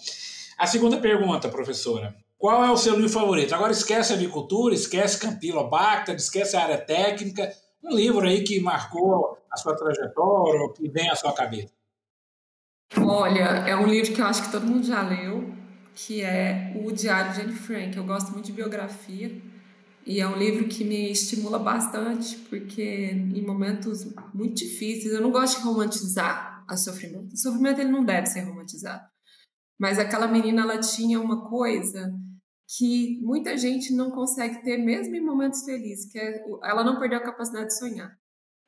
a 0.58 0.66
segunda 0.66 0.98
pergunta, 0.98 1.48
professora. 1.48 2.14
Qual 2.36 2.64
é 2.64 2.70
o 2.70 2.76
seu 2.76 2.94
livro 2.94 3.10
favorito? 3.10 3.54
Agora 3.54 3.72
esquece 3.72 4.12
a 4.12 4.16
avicultura, 4.16 4.74
esquece 4.74 5.18
Campylobacter, 5.18 6.14
esquece 6.14 6.56
a 6.56 6.62
área 6.62 6.78
técnica. 6.78 7.52
Um 7.82 7.94
livro 7.94 8.26
aí 8.26 8.42
que 8.42 8.60
marcou 8.60 9.38
a 9.50 9.56
sua 9.56 9.76
trajetória, 9.76 10.60
ou 10.60 10.72
que 10.72 10.88
vem 10.88 11.10
à 11.10 11.16
sua 11.16 11.32
cabeça. 11.32 11.72
Olha, 12.96 13.68
é 13.68 13.76
um 13.76 13.86
livro 13.86 14.12
que 14.12 14.20
eu 14.20 14.26
acho 14.26 14.42
que 14.42 14.50
todo 14.50 14.66
mundo 14.66 14.84
já 14.84 15.00
leu, 15.00 15.54
que 15.94 16.22
é 16.22 16.72
o 16.74 16.90
Diário 16.90 17.32
de 17.34 17.40
Anne 17.42 17.52
Frank. 17.52 17.96
Eu 17.96 18.04
gosto 18.04 18.32
muito 18.32 18.46
de 18.46 18.52
biografia 18.52 19.40
e 20.04 20.20
é 20.20 20.26
um 20.26 20.36
livro 20.36 20.66
que 20.66 20.82
me 20.82 21.10
estimula 21.10 21.58
bastante, 21.58 22.36
porque 22.48 22.82
em 23.12 23.46
momentos 23.46 24.12
muito 24.34 24.56
difíceis, 24.56 25.14
eu 25.14 25.20
não 25.20 25.30
gosto 25.30 25.58
de 25.58 25.64
romantizar 25.64 26.64
o 26.68 26.76
sofrimento. 26.76 27.32
O 27.32 27.36
sofrimento 27.36 27.80
ele 27.80 27.92
não 27.92 28.04
deve 28.04 28.26
ser 28.26 28.40
romantizado. 28.40 29.04
Mas 29.78 29.98
aquela 29.98 30.26
menina, 30.26 30.62
ela 30.62 30.78
tinha 30.78 31.20
uma 31.20 31.48
coisa 31.48 32.12
que 32.76 33.20
muita 33.22 33.56
gente 33.56 33.94
não 33.94 34.10
consegue 34.10 34.62
ter 34.62 34.78
mesmo 34.78 35.14
em 35.14 35.24
momentos 35.24 35.62
felizes, 35.64 36.10
que 36.10 36.18
é 36.18 36.42
ela 36.64 36.82
não 36.82 36.98
perdeu 36.98 37.18
a 37.18 37.22
capacidade 37.22 37.66
de 37.66 37.78
sonhar. 37.78 38.16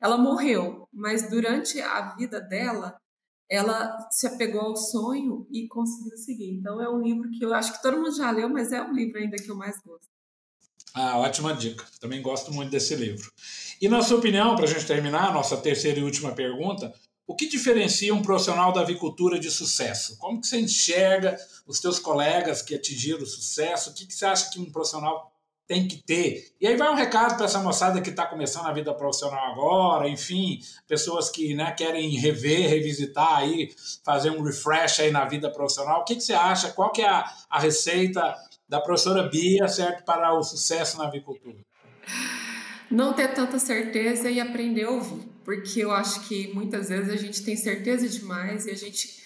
Ela 0.01 0.17
morreu, 0.17 0.87
mas 0.93 1.29
durante 1.29 1.79
a 1.81 2.15
vida 2.15 2.41
dela, 2.41 2.97
ela 3.53 4.09
se 4.09 4.25
apegou 4.25 4.61
ao 4.61 4.75
sonho 4.75 5.45
e 5.51 5.67
conseguiu 5.67 6.17
seguir. 6.17 6.49
Então 6.49 6.81
é 6.81 6.89
um 6.89 7.03
livro 7.03 7.29
que 7.29 7.45
eu 7.45 7.53
acho 7.53 7.71
que 7.71 7.83
todo 7.83 7.97
mundo 7.97 8.15
já 8.15 8.31
leu, 8.31 8.49
mas 8.49 8.71
é 8.71 8.81
um 8.81 8.91
livro 8.91 9.19
ainda 9.19 9.37
que 9.37 9.49
eu 9.49 9.55
mais 9.55 9.79
gosto. 9.85 10.07
Ah, 10.91 11.19
ótima 11.19 11.53
dica. 11.53 11.85
Também 11.99 12.19
gosto 12.19 12.51
muito 12.51 12.71
desse 12.71 12.95
livro. 12.95 13.31
E 13.79 13.87
na 13.87 14.01
sua 14.01 14.17
opinião, 14.17 14.55
para 14.55 14.65
a 14.65 14.67
gente 14.67 14.87
terminar, 14.87 15.31
nossa 15.31 15.55
terceira 15.55 15.99
e 15.99 16.03
última 16.03 16.31
pergunta, 16.31 16.91
o 17.27 17.35
que 17.35 17.47
diferencia 17.47 18.13
um 18.13 18.23
profissional 18.23 18.73
da 18.73 18.81
avicultura 18.81 19.39
de 19.39 19.51
sucesso? 19.51 20.17
Como 20.17 20.41
que 20.41 20.47
você 20.47 20.59
enxerga 20.59 21.37
os 21.67 21.79
teus 21.79 21.99
colegas 21.99 22.63
que 22.63 22.73
atingiram 22.73 23.21
o 23.21 23.27
sucesso? 23.27 23.91
O 23.91 23.93
que, 23.93 24.07
que 24.07 24.15
você 24.15 24.25
acha 24.25 24.49
que 24.49 24.59
um 24.59 24.71
profissional 24.71 25.31
tem 25.67 25.87
que 25.87 26.03
ter. 26.03 26.53
E 26.59 26.67
aí 26.67 26.75
vai 26.75 26.89
um 26.89 26.95
recado 26.95 27.35
para 27.35 27.45
essa 27.45 27.59
moçada 27.59 28.01
que 28.01 28.09
está 28.09 28.25
começando 28.25 28.67
a 28.67 28.73
vida 28.73 28.93
profissional 28.93 29.51
agora, 29.51 30.07
enfim, 30.07 30.59
pessoas 30.87 31.29
que 31.29 31.55
né, 31.55 31.71
querem 31.71 32.09
rever, 32.17 32.69
revisitar 32.69 33.37
aí, 33.37 33.73
fazer 34.05 34.29
um 34.29 34.41
refresh 34.41 34.99
aí 34.99 35.11
na 35.11 35.25
vida 35.25 35.49
profissional. 35.51 36.01
O 36.01 36.03
que, 36.03 36.15
que 36.15 36.21
você 36.21 36.33
acha? 36.33 36.71
Qual 36.71 36.91
que 36.91 37.01
é 37.01 37.09
a, 37.09 37.25
a 37.49 37.59
receita 37.59 38.35
da 38.67 38.81
professora 38.81 39.23
Bia, 39.29 39.67
certo, 39.67 40.03
para 40.03 40.33
o 40.33 40.43
sucesso 40.43 40.97
na 40.97 41.05
avicultura? 41.05 41.57
Não 42.91 43.13
ter 43.13 43.33
tanta 43.33 43.57
certeza 43.57 44.29
e 44.29 44.39
aprender 44.39 44.83
a 44.83 44.91
ouvir, 44.91 45.27
porque 45.43 45.79
eu 45.79 45.91
acho 45.91 46.27
que 46.27 46.53
muitas 46.53 46.89
vezes 46.89 47.09
a 47.09 47.15
gente 47.15 47.43
tem 47.43 47.55
certeza 47.55 48.07
demais 48.07 48.65
e 48.65 48.71
a 48.71 48.75
gente 48.75 49.23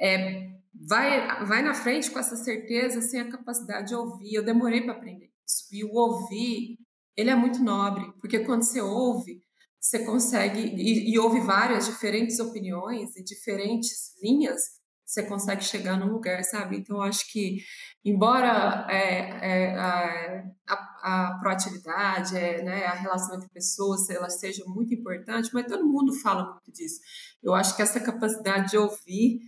é, 0.00 0.48
vai, 0.74 1.44
vai 1.44 1.62
na 1.62 1.74
frente 1.74 2.10
com 2.10 2.18
essa 2.18 2.36
certeza 2.36 3.00
sem 3.00 3.20
a 3.20 3.30
capacidade 3.30 3.88
de 3.88 3.94
ouvir. 3.94 4.34
Eu 4.34 4.44
demorei 4.44 4.80
para 4.80 4.92
aprender. 4.92 5.29
E 5.70 5.84
o 5.84 5.92
ouvir, 5.92 6.78
ele 7.16 7.30
é 7.30 7.34
muito 7.34 7.62
nobre, 7.62 8.12
porque 8.20 8.40
quando 8.40 8.62
você 8.62 8.80
ouve, 8.80 9.42
você 9.80 10.04
consegue, 10.04 10.60
e, 10.60 11.12
e 11.12 11.18
ouve 11.18 11.40
várias 11.40 11.86
diferentes 11.86 12.38
opiniões 12.38 13.16
e 13.16 13.24
diferentes 13.24 14.14
linhas, 14.22 14.80
você 15.10 15.24
consegue 15.24 15.64
chegar 15.64 15.98
num 15.98 16.12
lugar, 16.12 16.44
sabe? 16.44 16.76
Então, 16.76 17.02
acho 17.02 17.30
que, 17.32 17.58
embora 18.04 18.86
é, 18.88 19.72
é, 19.72 19.74
a, 19.74 20.44
a, 20.68 20.74
a, 21.02 21.38
proatividade, 21.40 22.36
é, 22.36 22.62
né, 22.62 22.84
a 22.84 22.94
relação 22.94 23.34
entre 23.34 23.48
pessoas, 23.48 24.08
ela 24.08 24.30
seja 24.30 24.62
muito 24.66 24.94
importante, 24.94 25.50
mas 25.52 25.66
todo 25.66 25.88
mundo 25.88 26.12
fala 26.20 26.52
muito 26.52 26.70
disso. 26.70 27.00
Eu 27.42 27.54
acho 27.54 27.74
que 27.74 27.82
essa 27.82 27.98
capacidade 27.98 28.70
de 28.70 28.78
ouvir, 28.78 29.40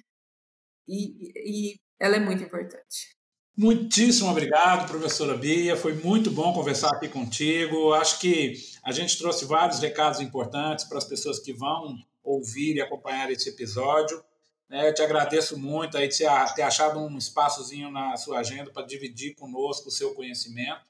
e, 0.88 1.72
e 1.72 1.76
ela 2.00 2.16
é 2.16 2.20
muito 2.20 2.42
importante. 2.42 3.16
Muitíssimo 3.56 4.30
obrigado, 4.30 4.88
professora 4.88 5.36
Bia. 5.36 5.76
Foi 5.76 5.92
muito 5.92 6.30
bom 6.30 6.54
conversar 6.54 6.88
aqui 6.88 7.06
contigo. 7.06 7.92
Acho 7.92 8.18
que 8.18 8.54
a 8.82 8.90
gente 8.92 9.18
trouxe 9.18 9.44
vários 9.44 9.78
recados 9.78 10.20
importantes 10.20 10.86
para 10.86 10.96
as 10.96 11.04
pessoas 11.04 11.38
que 11.38 11.52
vão 11.52 11.98
ouvir 12.24 12.76
e 12.76 12.80
acompanhar 12.80 13.30
esse 13.30 13.50
episódio. 13.50 14.24
É, 14.72 14.90
te 14.90 15.02
agradeço 15.02 15.58
muito 15.58 15.98
aí 15.98 16.08
de 16.08 16.16
ter 16.54 16.62
achado 16.62 16.98
um 16.98 17.18
espaçozinho 17.18 17.90
na 17.90 18.16
sua 18.16 18.38
agenda 18.38 18.70
para 18.70 18.86
dividir 18.86 19.34
conosco 19.34 19.88
o 19.88 19.92
seu 19.92 20.14
conhecimento. 20.14 20.80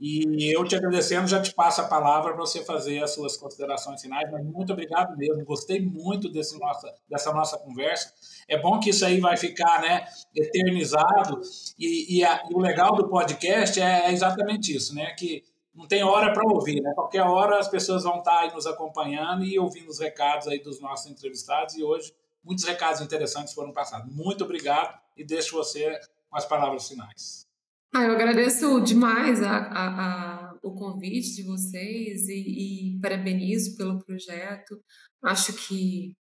E 0.00 0.50
eu 0.56 0.64
te 0.64 0.74
agradecendo, 0.74 1.28
já 1.28 1.42
te 1.42 1.52
passo 1.52 1.82
a 1.82 1.84
palavra 1.86 2.32
para 2.32 2.40
você 2.40 2.64
fazer 2.64 3.02
as 3.02 3.10
suas 3.10 3.36
considerações 3.36 4.00
finais, 4.00 4.30
mas 4.32 4.42
muito 4.42 4.72
obrigado 4.72 5.14
mesmo. 5.18 5.44
Gostei 5.44 5.78
muito 5.78 6.30
desse 6.30 6.58
nossa, 6.58 6.94
dessa 7.06 7.30
nossa 7.34 7.58
conversa. 7.58 8.10
É 8.48 8.58
bom 8.58 8.80
que 8.80 8.88
isso 8.88 9.04
aí 9.04 9.20
vai 9.20 9.36
ficar 9.36 9.82
né, 9.82 10.06
eternizado. 10.34 11.42
E, 11.78 12.16
e, 12.16 12.24
a, 12.24 12.42
e 12.50 12.54
o 12.54 12.58
legal 12.58 12.96
do 12.96 13.10
podcast 13.10 13.78
é, 13.78 14.06
é, 14.06 14.12
exatamente 14.12 14.74
isso, 14.74 14.94
né? 14.94 15.14
Que 15.18 15.44
não 15.74 15.86
tem 15.86 16.02
hora 16.02 16.32
para 16.32 16.50
ouvir, 16.50 16.80
né? 16.80 16.92
Qualquer 16.94 17.22
hora 17.24 17.58
as 17.58 17.68
pessoas 17.68 18.02
vão 18.02 18.20
estar 18.20 18.38
aí 18.38 18.54
nos 18.54 18.66
acompanhando 18.66 19.44
e 19.44 19.58
ouvindo 19.58 19.90
os 19.90 19.98
recados 19.98 20.48
aí 20.48 20.58
dos 20.58 20.80
nossos 20.80 21.10
entrevistados. 21.10 21.74
E 21.74 21.84
hoje 21.84 22.14
muitos 22.42 22.64
recados 22.64 23.00
interessantes 23.00 23.54
foram 23.54 23.72
passados. 23.72 24.14
Muito 24.14 24.44
obrigado 24.44 25.00
e 25.16 25.24
deixo 25.24 25.56
você 25.56 25.98
com 26.28 26.36
as 26.36 26.46
palavras 26.46 26.88
finais. 26.88 27.46
Ah, 27.92 28.04
eu 28.04 28.12
agradeço 28.12 28.80
demais 28.80 29.42
a, 29.42 29.56
a, 29.56 30.50
a, 30.50 30.58
o 30.62 30.74
convite 30.74 31.34
de 31.34 31.42
vocês 31.42 32.28
e, 32.28 32.94
e 32.94 33.00
parabenizo 33.00 33.76
pelo 33.76 33.98
projeto. 33.98 34.80
Acho 35.24 35.52
que, 35.52 36.14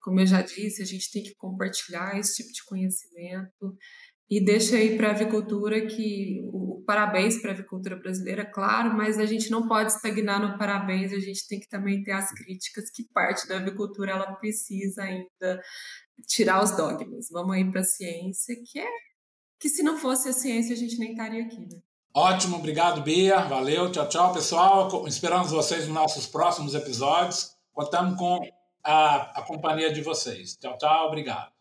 como 0.00 0.20
eu 0.20 0.26
já 0.26 0.40
disse, 0.40 0.82
a 0.82 0.86
gente 0.86 1.10
tem 1.10 1.24
que 1.24 1.34
compartilhar 1.34 2.16
esse 2.16 2.36
tipo 2.36 2.52
de 2.52 2.64
conhecimento 2.64 3.76
e 4.28 4.44
deixa 4.44 4.76
aí 4.76 4.96
para 4.96 5.08
a 5.08 5.10
avicultura 5.12 5.86
que 5.86 6.42
o, 6.52 6.82
parabéns 6.86 7.40
para 7.40 7.52
a 7.52 7.54
avicultura 7.54 7.96
brasileira, 7.96 8.44
claro, 8.44 8.96
mas 8.96 9.18
a 9.18 9.26
gente 9.26 9.50
não 9.50 9.68
pode 9.68 9.92
estagnar 9.92 10.40
no 10.40 10.58
parabéns, 10.58 11.12
a 11.12 11.20
gente 11.20 11.46
tem 11.46 11.60
que 11.60 11.68
também 11.68 12.02
ter 12.02 12.12
as 12.12 12.32
críticas 12.32 12.90
que 12.90 13.04
parte 13.12 13.46
da 13.46 13.56
avicultura 13.56 14.12
ela 14.12 14.32
precisa 14.34 15.02
ainda 15.02 15.62
tirar 16.26 16.62
os 16.62 16.76
dogmas. 16.76 17.28
Vamos 17.30 17.54
aí 17.54 17.70
para 17.70 17.80
a 17.80 17.84
ciência, 17.84 18.56
que 18.70 18.80
é 18.80 18.88
que 19.58 19.68
se 19.68 19.82
não 19.82 19.96
fosse 19.96 20.28
a 20.28 20.32
ciência 20.32 20.74
a 20.74 20.78
gente 20.78 20.98
nem 20.98 21.12
estaria 21.12 21.44
aqui, 21.44 21.60
né? 21.60 21.80
Ótimo, 22.14 22.56
obrigado, 22.56 23.02
Bia. 23.02 23.40
Valeu, 23.40 23.92
tchau, 23.92 24.08
tchau, 24.08 24.32
pessoal. 24.32 25.06
Esperamos 25.06 25.50
vocês 25.50 25.84
nos 25.84 25.94
nossos 25.94 26.26
próximos 26.26 26.74
episódios. 26.74 27.50
Contamos 27.72 28.18
com 28.18 28.40
a, 28.82 29.38
a 29.38 29.42
companhia 29.42 29.92
de 29.92 30.00
vocês. 30.00 30.56
Tchau, 30.56 30.78
tchau, 30.78 31.08
obrigado. 31.08 31.55